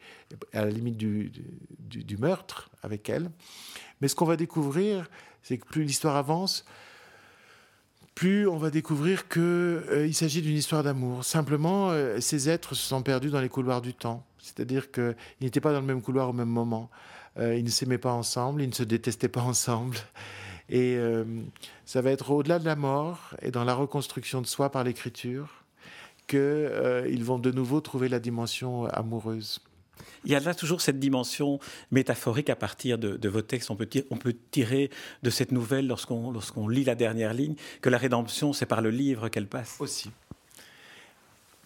à 0.55 0.64
la 0.64 0.70
limite 0.70 0.96
du, 0.96 1.31
du, 1.79 2.16
meurtre 2.16 2.70
avec 2.83 3.11
elle. 3.11 3.31
Mais 4.01 4.09
ce 4.09 4.14
qu'on 4.14 4.25
va 4.25 4.37
découvrir, 4.37 5.11
c'est 5.42 5.59
que 5.59 5.66
plus 5.66 5.85
l'histoire 5.85 6.16
avance, 6.16 6.64
plus 8.14 8.48
on 8.48 8.57
va 8.57 8.70
découvrir 8.70 9.29
qu'il 9.29 9.42
euh, 9.42 10.12
s'agit 10.12 10.40
d'une 10.40 10.57
histoire 10.57 10.83
d'amour. 10.83 11.22
Simplement, 11.22 11.90
euh, 11.90 12.18
ces 12.18 12.48
êtres 12.48 12.75
se 12.75 12.88
sont 12.88 13.03
perdus 13.03 13.29
dans 13.29 13.42
les 13.42 13.51
couloirs 13.51 13.83
du 13.83 13.92
temps. 13.92 14.25
C'est-à-dire 14.38 14.90
qu'ils 14.90 15.14
n'étaient 15.42 15.61
pas 15.61 15.75
dans 15.75 15.81
le 15.81 15.87
même 15.87 16.01
couloir 16.01 16.31
au 16.31 16.33
même 16.33 16.48
moment. 16.48 16.90
ils 17.38 17.62
ne 17.62 17.68
s'aimaient 17.68 17.98
pas 17.98 18.12
ensemble, 18.12 18.62
ils 18.62 18.68
ne 18.70 18.75
se 18.75 18.85
détestaient 18.85 19.29
pas 19.29 19.42
ensemble. 19.42 19.98
Et 20.70 20.98
ça 21.85 22.01
va 22.01 22.11
être 22.11 22.31
au-delà 22.31 22.59
de 22.59 22.64
la 22.64 22.75
mort 22.75 23.35
et 23.42 23.51
dans 23.51 23.64
la 23.64 23.75
reconstruction 23.75 24.40
de 24.40 24.46
soi 24.46 24.70
par 24.70 24.83
l'écriture 24.83 25.62
qu'ils 26.26 26.38
euh, 26.40 27.16
vont 27.20 27.38
de 27.38 27.50
nouveau 27.50 27.80
trouver 27.80 28.08
la 28.08 28.20
dimension 28.20 28.87
amoureuse. 28.87 29.61
Il 30.24 30.30
y 30.30 30.35
a 30.35 30.40
là 30.40 30.54
toujours 30.54 30.80
cette 30.80 30.98
dimension 30.98 31.58
métaphorique 31.90 32.50
à 32.50 32.56
partir 32.56 32.98
de, 32.98 33.28
vos 33.28 33.42
textes. 33.42 33.70
On 33.70 33.76
peut, 33.76 33.88
on 34.11 34.16
peut, 34.16 34.35
tirer 34.50 34.90
de 35.22 35.30
cette 35.30 35.52
nouvelle, 35.52 35.87
lorsqu'on 35.87 36.30
lorsqu'on 36.30 36.68
lit 36.68 36.85
la 36.85 36.94
dernière 36.94 37.35
ligne, 37.35 37.54
que 37.80 37.88
la 37.88 37.98
rédemption, 37.98 38.52
c'est 38.52 38.66
par 38.66 38.82
le 38.82 38.90
livre 38.90 39.28
qu'elle 39.28 39.46
passe. 39.46 39.76
Aussi. 39.80 40.11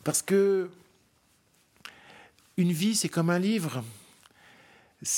Parce 0.04 0.22
que 0.22 0.70
une 2.56 2.72
vie, 2.72 2.94
c'est 2.94 3.08
comme 3.08 3.30
un 3.30 3.38
livre. 3.38 3.84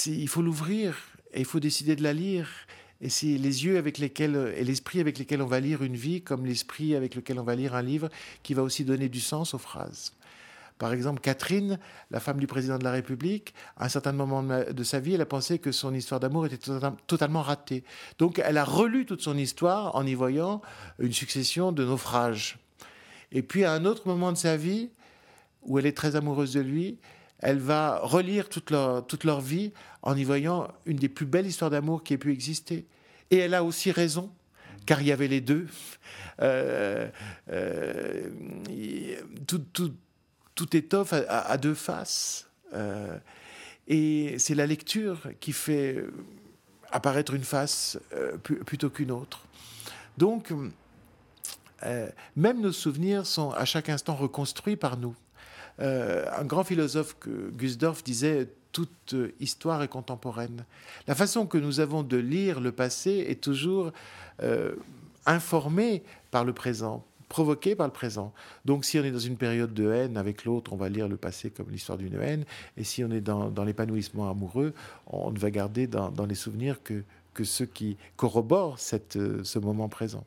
Il 0.06 0.28
faut 0.28 0.42
l'ouvrir 0.42 0.96
et 1.32 1.40
il 1.40 1.44
faut 1.44 1.60
décider 1.60 1.94
de 1.94 2.02
la 2.02 2.12
lire. 2.12 2.48
Et 3.00 3.08
c'est 3.08 3.26
les 3.26 3.64
yeux 3.64 3.78
avec 3.78 3.98
lesquels, 3.98 4.54
et 4.56 4.64
l'esprit 4.64 5.00
avec 5.00 5.18
lesquels 5.18 5.40
on 5.40 5.46
va 5.46 5.60
lire 5.60 5.82
une 5.82 5.96
vie, 5.96 6.22
comme 6.22 6.44
l'esprit 6.46 6.96
avec 6.96 7.14
lequel 7.14 7.38
on 7.38 7.44
va 7.44 7.54
lire 7.54 7.74
un 7.74 7.82
livre, 7.82 8.08
qui 8.42 8.54
va 8.54 8.62
aussi 8.62 8.84
donner 8.84 9.08
du 9.08 9.20
sens 9.20 9.54
aux 9.54 9.58
phrases. 9.58 10.14
Par 10.78 10.92
exemple, 10.92 11.20
Catherine, 11.20 11.78
la 12.10 12.20
femme 12.20 12.38
du 12.38 12.46
président 12.46 12.78
de 12.78 12.84
la 12.84 12.92
République, 12.92 13.52
à 13.76 13.86
un 13.86 13.88
certain 13.88 14.12
moment 14.12 14.42
de 14.42 14.82
sa 14.84 15.00
vie, 15.00 15.14
elle 15.14 15.20
a 15.20 15.26
pensé 15.26 15.58
que 15.58 15.72
son 15.72 15.92
histoire 15.92 16.20
d'amour 16.20 16.46
était 16.46 16.70
totalement 17.06 17.42
ratée. 17.42 17.82
Donc, 18.18 18.40
elle 18.44 18.56
a 18.58 18.64
relu 18.64 19.04
toute 19.04 19.20
son 19.20 19.36
histoire 19.36 19.96
en 19.96 20.06
y 20.06 20.14
voyant 20.14 20.62
une 21.00 21.12
succession 21.12 21.72
de 21.72 21.84
naufrages. 21.84 22.58
Et 23.32 23.42
puis, 23.42 23.64
à 23.64 23.72
un 23.72 23.84
autre 23.84 24.06
moment 24.06 24.30
de 24.30 24.36
sa 24.36 24.56
vie, 24.56 24.90
où 25.62 25.78
elle 25.78 25.86
est 25.86 25.96
très 25.96 26.14
amoureuse 26.14 26.52
de 26.52 26.60
lui, 26.60 26.98
elle 27.40 27.58
va 27.58 28.00
relire 28.02 28.48
toute 28.48 28.70
leur, 28.70 29.06
toute 29.06 29.24
leur 29.24 29.40
vie 29.40 29.72
en 30.02 30.16
y 30.16 30.24
voyant 30.24 30.68
une 30.86 30.96
des 30.96 31.08
plus 31.08 31.26
belles 31.26 31.46
histoires 31.46 31.70
d'amour 31.70 32.02
qui 32.02 32.14
ait 32.14 32.18
pu 32.18 32.32
exister. 32.32 32.86
Et 33.30 33.38
elle 33.38 33.54
a 33.54 33.62
aussi 33.62 33.92
raison, 33.92 34.30
car 34.86 35.00
il 35.00 35.08
y 35.08 35.12
avait 35.12 35.28
les 35.28 35.40
deux. 35.40 35.66
Euh, 36.40 37.08
euh, 37.50 38.30
tout, 39.46 39.58
tout, 39.72 39.92
tout, 40.54 40.76
étoffe 40.76 41.12
à, 41.12 41.56
deux 41.58 41.74
faces. 41.74 42.48
Euh, 42.74 43.16
et 43.86 44.38
c'est 44.38 44.54
la 44.54 44.66
lecture 44.66 45.28
qui 45.40 45.52
fait 45.52 46.04
apparaître 46.90 47.34
une 47.34 47.44
face 47.44 47.98
plutôt 48.42 48.90
qu'une 48.90 49.10
autre. 49.10 49.44
Donc, 50.16 50.52
même 52.36 52.60
nos 52.60 52.72
souvenirs 52.72 53.26
sont 53.26 53.50
à 53.50 53.64
chaque 53.64 53.88
instant 53.88 54.16
reconstruits 54.16 54.76
par 54.76 54.96
nous. 54.96 55.14
Euh, 55.80 56.24
un 56.36 56.44
grand 56.44 56.64
philosophe, 56.64 57.16
Gusdorf, 57.56 58.02
disait 58.02 58.48
toute 58.72 59.14
histoire 59.40 59.82
est 59.82 59.88
contemporaine. 59.88 60.64
La 61.06 61.14
façon 61.14 61.46
que 61.46 61.58
nous 61.58 61.80
avons 61.80 62.02
de 62.02 62.16
lire 62.16 62.60
le 62.60 62.72
passé 62.72 63.26
est 63.28 63.40
toujours 63.40 63.92
euh, 64.42 64.74
informée 65.26 66.02
par 66.30 66.44
le 66.44 66.52
présent, 66.52 67.04
provoquée 67.28 67.74
par 67.74 67.86
le 67.86 67.92
présent. 67.92 68.32
Donc 68.64 68.84
si 68.84 68.98
on 68.98 69.04
est 69.04 69.10
dans 69.10 69.18
une 69.18 69.36
période 69.36 69.72
de 69.72 69.90
haine 69.90 70.16
avec 70.16 70.44
l'autre, 70.44 70.72
on 70.72 70.76
va 70.76 70.88
lire 70.88 71.08
le 71.08 71.16
passé 71.16 71.50
comme 71.50 71.70
l'histoire 71.70 71.98
d'une 71.98 72.20
haine. 72.20 72.44
Et 72.76 72.84
si 72.84 73.02
on 73.02 73.10
est 73.10 73.20
dans, 73.20 73.64
l'épanouissement 73.64 74.30
amoureux, 74.30 74.74
on 75.06 75.30
ne 75.30 75.38
va 75.38 75.50
garder 75.50 75.86
dans, 75.86 76.26
les 76.28 76.34
souvenirs 76.34 76.82
que, 76.82 77.02
ceux 77.44 77.66
qui 77.66 77.96
corroborent 78.16 78.80
cette, 78.80 79.16
ce 79.44 79.58
moment 79.58 79.88
présent. 79.88 80.24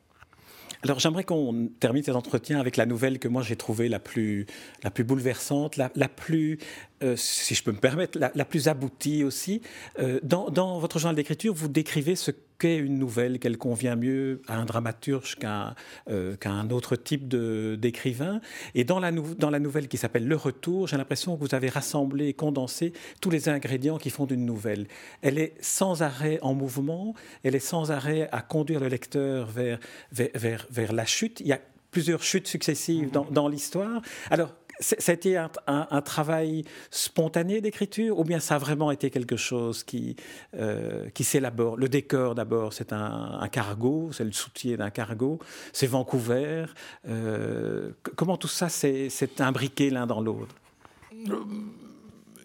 Alors 0.82 0.98
j'aimerais 0.98 1.24
qu'on 1.24 1.68
termine 1.78 2.02
cet 2.02 2.16
entretien 2.16 2.58
avec 2.58 2.76
la 2.76 2.86
nouvelle 2.86 3.18
que 3.18 3.28
moi 3.28 3.42
j'ai 3.42 3.54
trouvée 3.54 3.88
la 3.88 4.00
plus, 4.00 4.46
la 4.82 4.90
plus 4.90 5.04
bouleversante, 5.04 5.76
la, 5.76 5.88
plus, 6.08 6.58
euh, 7.02 7.14
si 7.16 7.54
je 7.54 7.62
peux 7.62 7.70
me 7.70 7.78
permettre, 7.78 8.18
la, 8.18 8.44
plus 8.44 8.66
aboutie 8.66 9.22
aussi. 9.22 9.62
Euh, 10.00 10.18
dans, 10.24 10.50
dans, 10.50 10.80
votre 10.80 10.98
journal 10.98 11.14
d'écriture, 11.14 11.54
vous 11.54 11.68
décrivez 11.68 12.16
ce 12.16 12.32
qu'est 12.62 12.76
une 12.76 12.96
nouvelle, 12.96 13.40
qu'elle 13.40 13.58
convient 13.58 13.96
mieux 13.96 14.40
à 14.46 14.56
un 14.56 14.64
dramaturge 14.64 15.34
qu'à 15.34 15.74
euh, 16.08 16.36
un 16.44 16.70
autre 16.70 16.94
type 16.94 17.26
d'écrivain. 17.26 18.40
Et 18.76 18.84
dans 18.84 19.00
la, 19.00 19.10
dans 19.10 19.50
la 19.50 19.58
nouvelle 19.58 19.88
qui 19.88 19.96
s'appelle 19.96 20.28
Le 20.28 20.36
Retour, 20.36 20.86
j'ai 20.86 20.96
l'impression 20.96 21.36
que 21.36 21.40
vous 21.40 21.56
avez 21.56 21.68
rassemblé 21.68 22.28
et 22.28 22.34
condensé 22.34 22.92
tous 23.20 23.30
les 23.30 23.48
ingrédients 23.48 23.98
qui 23.98 24.10
font 24.10 24.26
d'une 24.26 24.46
nouvelle. 24.46 24.86
Elle 25.22 25.38
est 25.38 25.54
sans 25.60 26.02
arrêt 26.02 26.38
en 26.42 26.54
mouvement, 26.54 27.16
elle 27.42 27.56
est 27.56 27.58
sans 27.58 27.90
arrêt 27.90 28.28
à 28.30 28.42
conduire 28.42 28.78
le 28.78 28.86
lecteur 28.86 29.48
vers, 29.48 29.80
vers, 30.12 30.68
vers, 30.70 30.92
la 30.92 31.04
chute. 31.04 31.40
Il 31.40 31.48
y 31.48 31.52
a 31.52 31.60
plusieurs 31.90 32.22
chutes 32.22 32.46
successives 32.46 33.10
dans, 33.10 33.26
dans 33.28 33.48
l'histoire. 33.48 34.02
Alors, 34.30 34.54
ça 34.82 35.12
a 35.12 35.14
été 35.14 35.36
un, 35.36 36.00
travail 36.02 36.64
spontané 36.90 37.60
d'écriture 37.60 38.18
ou 38.18 38.24
bien 38.24 38.40
ça 38.40 38.56
a 38.56 38.58
vraiment 38.58 38.90
été 38.90 39.10
quelque 39.10 39.36
chose 39.36 39.84
qui, 39.84 40.16
euh, 40.54 41.08
qui 41.10 41.24
s'élabore? 41.24 41.76
Le 41.76 41.88
décor 41.88 42.34
d'abord, 42.34 42.72
c'est 42.72 42.92
un, 42.92 43.48
cargo, 43.50 44.10
c'est 44.12 44.24
le 44.24 44.32
soutien 44.32 44.76
d'un 44.76 44.90
cargo, 44.90 45.38
c'est 45.72 45.86
Vancouver. 45.86 46.66
Euh, 47.08 47.92
comment 48.16 48.36
tout 48.36 48.48
ça 48.48 48.68
s'est 48.68 49.10
imbriqué 49.38 49.90
l'un 49.90 50.06
dans 50.06 50.20
l'autre? 50.20 50.54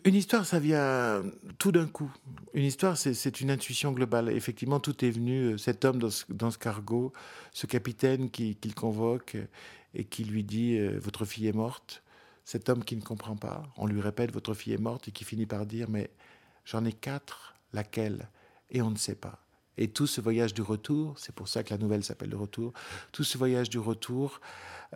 Une 0.05 0.15
histoire, 0.15 0.45
ça 0.45 0.59
vient 0.59 1.23
tout 1.57 1.71
d'un 1.71 1.87
coup. 1.87 2.11
Une 2.53 2.65
histoire, 2.65 2.95
c'est 2.97 3.41
une 3.41 3.51
intuition 3.51 3.91
globale. 3.91 4.29
Effectivement, 4.29 4.79
tout 4.79 5.03
est 5.03 5.09
venu, 5.09 5.53
euh, 5.53 5.57
cet 5.57 5.83
homme 5.83 5.99
dans 6.29 6.51
ce, 6.51 6.57
cargo, 6.57 7.11
ce 7.51 7.65
capitaine 7.65 8.29
qu'il 8.29 8.55
qui 8.57 8.71
convoque 8.73 9.35
et 9.95 10.03
qui 10.03 10.23
lui 10.23 10.43
dit 10.43 10.79
Votre 10.99 11.25
fille 11.25 11.47
est 11.47 11.55
morte 11.55 12.03
cet 12.47 12.69
homme 12.69 12.85
qui 12.85 12.95
ne 12.95 13.01
comprend 13.01 13.35
pas, 13.35 13.61
on 13.75 13.87
lui 13.87 13.99
répète 13.99 14.31
votre 14.31 14.53
fille 14.53 14.71
est 14.71 14.77
morte 14.77 15.09
et 15.09 15.11
qui 15.11 15.25
finit 15.25 15.45
par 15.45 15.65
dire 15.65 15.89
mais 15.89 16.09
j'en 16.63 16.85
ai 16.85 16.93
quatre, 16.93 17.55
laquelle? 17.73 18.29
Et 18.69 18.81
on 18.81 18.89
ne 18.89 18.95
sait 18.95 19.15
pas. 19.15 19.43
Et 19.77 19.89
tout 19.89 20.07
ce 20.07 20.21
voyage 20.21 20.53
du 20.53 20.61
retour, 20.61 21.19
c'est 21.19 21.35
pour 21.35 21.49
ça 21.49 21.61
que 21.61 21.71
la 21.71 21.77
nouvelle 21.77 22.05
s'appelle 22.05 22.29
le 22.29 22.37
retour, 22.37 22.71
tout 23.11 23.25
ce 23.25 23.37
voyage 23.37 23.69
du 23.69 23.79
retour 23.79 24.39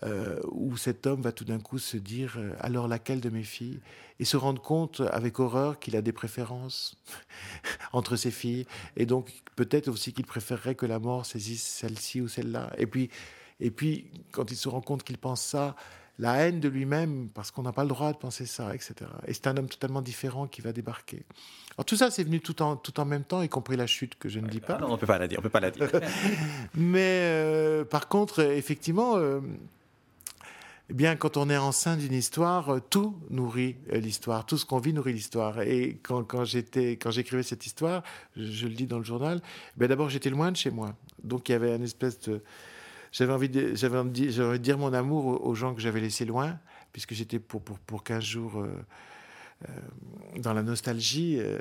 euh, 0.03 0.39
où 0.49 0.77
cet 0.77 1.05
homme 1.05 1.21
va 1.21 1.33
tout 1.33 1.43
d'un 1.43 1.59
coup 1.59 1.77
se 1.77 1.97
dire 1.97 2.35
euh, 2.37 2.53
alors 2.61 2.87
laquelle 2.87 3.19
de 3.19 3.29
mes 3.29 3.43
filles? 3.43 3.81
Et 4.19 4.23
se 4.23 4.37
rendre 4.37 4.61
compte 4.61 5.01
avec 5.11 5.37
horreur 5.37 5.77
qu'il 5.77 5.97
a 5.97 6.01
des 6.01 6.13
préférences 6.13 6.95
entre 7.91 8.15
ses 8.15 8.31
filles 8.31 8.65
et 8.95 9.05
donc 9.05 9.29
peut-être 9.57 9.89
aussi 9.89 10.13
qu'il 10.13 10.25
préférerait 10.25 10.75
que 10.75 10.85
la 10.85 10.99
mort 10.99 11.25
saisisse 11.25 11.63
celle-ci 11.63 12.21
ou 12.21 12.29
celle-là. 12.29 12.71
Et 12.77 12.87
puis, 12.87 13.09
et 13.59 13.71
puis 13.71 14.09
quand 14.31 14.51
il 14.51 14.57
se 14.57 14.69
rend 14.69 14.79
compte 14.79 15.03
qu'il 15.03 15.17
pense 15.17 15.41
ça, 15.41 15.75
la 16.19 16.35
haine 16.35 16.59
de 16.59 16.69
lui-même, 16.69 17.29
parce 17.33 17.51
qu'on 17.51 17.63
n'a 17.63 17.71
pas 17.71 17.83
le 17.83 17.89
droit 17.89 18.11
de 18.11 18.17
penser 18.17 18.45
ça, 18.45 18.75
etc. 18.75 18.93
Et 19.27 19.33
c'est 19.33 19.47
un 19.47 19.57
homme 19.57 19.69
totalement 19.69 20.01
différent 20.01 20.47
qui 20.47 20.61
va 20.61 20.71
débarquer. 20.71 21.23
Alors 21.77 21.85
tout 21.85 21.95
ça, 21.95 22.11
c'est 22.11 22.23
venu 22.23 22.41
tout 22.41 22.61
en, 22.61 22.75
tout 22.75 22.99
en 22.99 23.05
même 23.05 23.23
temps, 23.23 23.41
y 23.41 23.49
compris 23.49 23.77
la 23.77 23.87
chute 23.87 24.15
que 24.15 24.29
je 24.29 24.39
ne 24.39 24.47
dis 24.47 24.59
pas. 24.59 24.77
Non, 24.77 24.87
on 24.87 24.91
ne 24.91 24.97
peut 24.97 25.07
pas 25.07 25.17
la 25.17 25.27
dire, 25.27 25.39
on 25.39 25.41
peut 25.41 25.49
pas 25.49 25.59
la 25.59 25.71
dire. 25.71 25.89
Mais 26.75 27.21
euh, 27.23 27.85
par 27.85 28.07
contre, 28.07 28.41
effectivement, 28.41 29.15
euh, 29.15 29.39
eh 30.91 30.93
bien, 30.93 31.15
quand 31.15 31.37
on 31.37 31.49
est 31.49 31.57
enceinte 31.57 31.99
d'une 31.99 32.13
histoire, 32.13 32.81
tout 32.89 33.17
nourrit 33.29 33.77
l'histoire, 33.91 34.45
tout 34.45 34.57
ce 34.57 34.65
qu'on 34.65 34.79
vit 34.79 34.91
nourrit 34.91 35.13
l'histoire. 35.13 35.61
Et 35.61 35.97
quand, 36.03 36.23
quand 36.23 36.43
j'étais, 36.43 36.97
quand 36.97 37.11
j'écrivais 37.11 37.43
cette 37.43 37.65
histoire, 37.65 38.03
je, 38.35 38.67
le 38.67 38.73
dis 38.73 38.87
dans 38.87 38.97
le 38.97 39.05
journal, 39.05 39.41
ben 39.77 39.87
d'abord 39.87 40.09
j'étais 40.09 40.29
loin 40.29 40.51
de 40.51 40.57
chez 40.57 40.69
moi, 40.69 40.93
donc 41.23 41.47
il 41.47 41.53
y 41.53 41.55
avait 41.55 41.73
une 41.73 41.83
espèce 41.83 42.19
de 42.19 42.41
j'avais 43.11 43.33
envie, 43.33 43.49
de, 43.49 43.75
j'avais 43.75 43.97
envie 43.97 44.27
de 44.27 44.57
dire 44.57 44.77
mon 44.77 44.93
amour 44.93 45.45
aux 45.45 45.55
gens 45.55 45.73
que 45.73 45.81
j'avais 45.81 45.99
laissés 45.99 46.25
loin, 46.25 46.57
puisque 46.93 47.13
j'étais 47.13 47.39
pour, 47.39 47.61
pour, 47.61 47.79
pour 47.79 48.03
15 48.03 48.23
jours 48.23 48.59
euh, 48.59 48.67
euh, 49.67 49.71
dans 50.37 50.53
la 50.53 50.63
nostalgie 50.63 51.37
euh, 51.39 51.59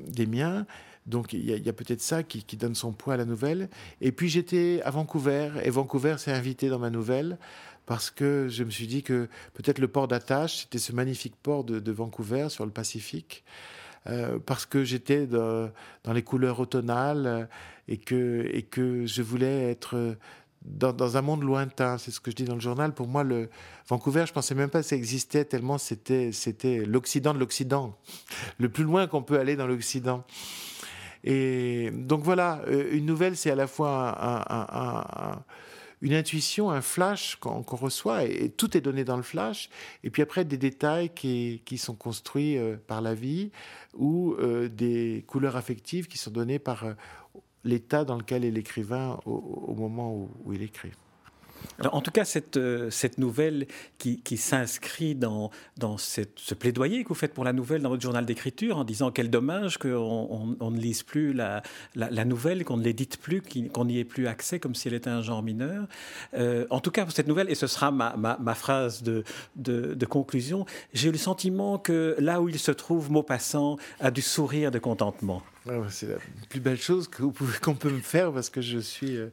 des 0.00 0.26
miens. 0.26 0.66
Donc 1.06 1.32
il 1.32 1.44
y 1.44 1.68
a, 1.68 1.72
peut-être 1.72 2.02
ça 2.02 2.22
qui, 2.22 2.44
qui, 2.44 2.56
donne 2.56 2.74
son 2.74 2.92
poids 2.92 3.14
à 3.14 3.16
la 3.16 3.24
nouvelle. 3.24 3.68
Et 4.00 4.12
puis 4.12 4.28
j'étais 4.28 4.82
à 4.84 4.90
Vancouver, 4.90 5.50
et 5.64 5.70
Vancouver 5.70 6.16
s'est 6.18 6.32
invité 6.32 6.68
dans 6.68 6.78
ma 6.78 6.90
nouvelle 6.90 7.38
parce 7.86 8.10
que 8.10 8.48
je 8.50 8.64
me 8.64 8.70
suis 8.70 8.86
dit 8.86 9.02
que 9.02 9.28
peut-être 9.54 9.78
le 9.78 9.88
port 9.88 10.08
d'attache, 10.08 10.58
c'était 10.58 10.78
ce 10.78 10.92
magnifique 10.92 11.34
port 11.42 11.64
de, 11.64 11.80
de 11.80 11.92
Vancouver 11.92 12.50
sur 12.50 12.66
le 12.66 12.70
Pacifique. 12.70 13.42
Euh, 14.06 14.38
parce 14.44 14.64
que 14.64 14.84
j'étais 14.84 15.26
dans, 15.26 15.70
les 16.12 16.22
couleurs 16.22 16.60
automnales 16.60 17.26
euh, 17.26 17.44
et 17.88 17.98
que, 17.98 18.48
et 18.52 18.62
que 18.62 19.06
je 19.06 19.22
voulais 19.22 19.70
être 19.70 20.16
dans, 20.64 21.16
un 21.16 21.22
monde 21.22 21.42
lointain. 21.42 21.98
C'est 21.98 22.10
ce 22.10 22.20
que 22.20 22.30
je 22.30 22.36
dis 22.36 22.44
dans 22.44 22.54
le 22.54 22.60
journal. 22.60 22.92
Pour 22.92 23.08
moi, 23.08 23.24
le 23.24 23.48
Vancouver, 23.88 24.24
je 24.26 24.32
pensais 24.32 24.54
même 24.54 24.70
pas 24.70 24.80
que 24.80 24.86
ça 24.86 24.96
existait 24.96 25.44
tellement 25.44 25.78
c'était 25.78 26.32
c'était 26.32 26.84
l'Occident 26.84 27.34
de 27.34 27.38
l'Occident, 27.38 27.96
le 28.58 28.68
plus 28.68 28.84
loin 28.84 29.06
qu'on 29.06 29.22
peut 29.22 29.38
aller 29.38 29.56
dans 29.56 29.66
l'Occident. 29.66 30.24
Et 31.24 31.90
donc 31.92 32.22
voilà, 32.22 32.62
euh, 32.68 32.88
une 32.92 33.06
nouvelle, 33.06 33.36
c'est 33.36 33.50
à 33.50 33.56
la 33.56 33.66
fois 33.66 34.16
un 34.20 35.42
une 36.00 36.14
intuition, 36.14 36.70
un 36.70 36.80
flash 36.80 37.36
qu'on 37.36 37.62
reçoit, 37.62 38.24
et, 38.24 38.50
tout 38.50 38.76
est 38.76 38.80
donné 38.80 39.04
dans 39.04 39.16
le 39.16 39.22
flash, 39.22 39.68
et 40.04 40.10
puis 40.10 40.22
après 40.22 40.44
des 40.44 40.58
détails 40.58 41.10
qui, 41.10 41.78
sont 41.78 41.94
construits 41.94 42.56
euh, 42.56 42.76
par 42.86 43.00
la 43.00 43.14
vie, 43.14 43.50
ou 43.94 44.34
euh, 44.34 44.68
des 44.68 45.24
couleurs 45.26 45.56
affectives 45.56 46.06
qui 46.06 46.18
sont 46.18 46.30
données 46.30 46.58
par 46.58 46.84
euh, 46.84 46.92
l'état 47.64 48.04
dans 48.04 48.16
lequel 48.16 48.44
est 48.44 48.50
l'écrivain 48.50 49.18
au, 49.26 49.74
moment 49.74 50.28
où 50.44 50.52
il 50.52 50.62
écrit 50.62 50.92
en 51.84 52.00
tout 52.00 52.10
cas, 52.10 52.24
cette, 52.24 52.56
euh, 52.56 52.90
cette 52.90 53.18
nouvelle 53.18 53.66
qui, 53.98 54.36
s'inscrit 54.36 55.14
dans, 55.14 55.50
dans 55.76 55.98
cette, 55.98 56.32
ce 56.36 56.54
plaidoyer 56.54 57.04
que 57.04 57.08
vous 57.08 57.14
faites 57.14 57.34
pour 57.34 57.44
la 57.44 57.52
nouvelle 57.52 57.82
dans 57.82 57.88
votre 57.88 58.02
journal 58.02 58.26
d'écriture, 58.26 58.78
en 58.78 58.84
disant 58.84 59.10
quel 59.10 59.30
dommage 59.30 59.78
qu'on 59.78 60.56
on, 60.60 60.70
ne 60.70 60.78
lise 60.78 61.02
plus 61.02 61.32
la, 61.32 61.62
la, 61.94 62.24
nouvelle, 62.24 62.64
qu'on 62.64 62.76
ne 62.76 62.84
l'édite 62.84 63.18
plus, 63.18 63.42
qu'on 63.72 63.84
n'y 63.84 63.98
ait 63.98 64.04
plus 64.04 64.26
accès 64.26 64.58
comme 64.58 64.74
si 64.74 64.88
elle 64.88 64.94
était 64.94 65.10
un 65.10 65.22
genre 65.22 65.42
mineur. 65.42 65.86
Euh, 66.34 66.66
en 66.70 66.80
tout 66.80 66.90
cas, 66.90 67.06
cette 67.10 67.28
nouvelle, 67.28 67.50
et 67.50 67.54
ce 67.54 67.66
sera 67.66 67.90
ma, 67.90 68.16
ma, 68.16 68.54
phrase 68.54 69.02
de, 69.02 69.24
de, 69.56 70.06
conclusion, 70.06 70.66
j'ai 70.94 71.08
eu 71.08 71.12
le 71.12 71.18
sentiment 71.18 71.78
que 71.78 72.16
là 72.18 72.40
où 72.40 72.48
il 72.48 72.58
se 72.58 72.72
trouve, 72.72 73.10
Maupassant 73.10 73.76
a 74.00 74.10
du 74.10 74.22
sourire 74.22 74.70
de 74.70 74.78
contentement. 74.78 75.42
Ah 75.68 75.72
c'est 75.90 76.08
la 76.08 76.16
plus 76.48 76.60
belle 76.60 76.80
chose 76.80 77.08
qu'on 77.08 77.74
peut 77.74 77.90
me 77.90 78.00
faire 78.00 78.32
parce 78.32 78.50
que 78.50 78.60
je 78.60 78.78
suis... 78.78 79.16
Euh, 79.16 79.28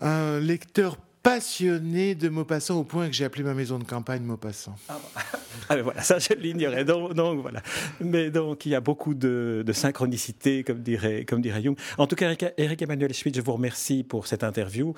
un 0.00 0.40
lecteur 0.40 0.96
passionné 1.22 2.14
de 2.14 2.28
Maupassant 2.28 2.78
au 2.78 2.84
point 2.84 3.08
que 3.08 3.12
j'ai 3.12 3.24
appelé 3.24 3.44
ma 3.44 3.52
maison 3.52 3.78
de 3.78 3.84
campagne 3.84 4.22
Maupassant. 4.22 4.76
Ah, 4.88 4.98
ben 5.68 5.82
voilà, 5.82 6.02
ça 6.02 6.18
je 6.18 6.32
l'ignorais. 6.34 6.84
Donc, 6.84 7.40
voilà. 7.40 7.62
Mais 8.00 8.30
donc 8.30 8.64
il 8.64 8.70
y 8.70 8.74
a 8.74 8.80
beaucoup 8.80 9.14
de, 9.14 9.64
synchronicité, 9.72 10.64
comme 10.64 10.80
dirait, 10.80 11.24
comme 11.24 11.42
dirait 11.42 11.62
Jung. 11.62 11.76
En 11.98 12.06
tout 12.06 12.16
cas, 12.16 12.34
Eric 12.56 12.82
Emmanuel 12.82 13.12
Schmitt, 13.12 13.36
je 13.36 13.42
vous 13.42 13.52
remercie 13.52 14.02
pour 14.02 14.26
cette 14.26 14.44
interview 14.44 14.94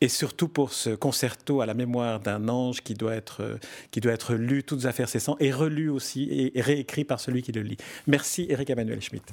et 0.00 0.08
surtout 0.08 0.48
pour 0.48 0.72
ce 0.72 0.90
concerto 0.90 1.60
à 1.60 1.66
la 1.66 1.74
mémoire 1.74 2.20
d'un 2.20 2.48
ange 2.48 2.80
qui 2.80 2.94
doit 2.94 3.14
être, 3.14 3.58
qui 3.90 4.00
doit 4.00 4.12
être 4.12 4.34
lu, 4.34 4.64
toutes 4.64 4.86
affaires 4.86 5.08
cessant, 5.08 5.36
et 5.38 5.52
relu 5.52 5.88
aussi 5.88 6.50
et 6.54 6.60
réécrit 6.60 7.04
par 7.04 7.20
celui 7.20 7.42
qui 7.42 7.52
le 7.52 7.62
lit. 7.62 7.76
Merci 8.06 8.46
Eric 8.50 8.70
Emmanuel 8.70 9.00
Schmitt. 9.00 9.32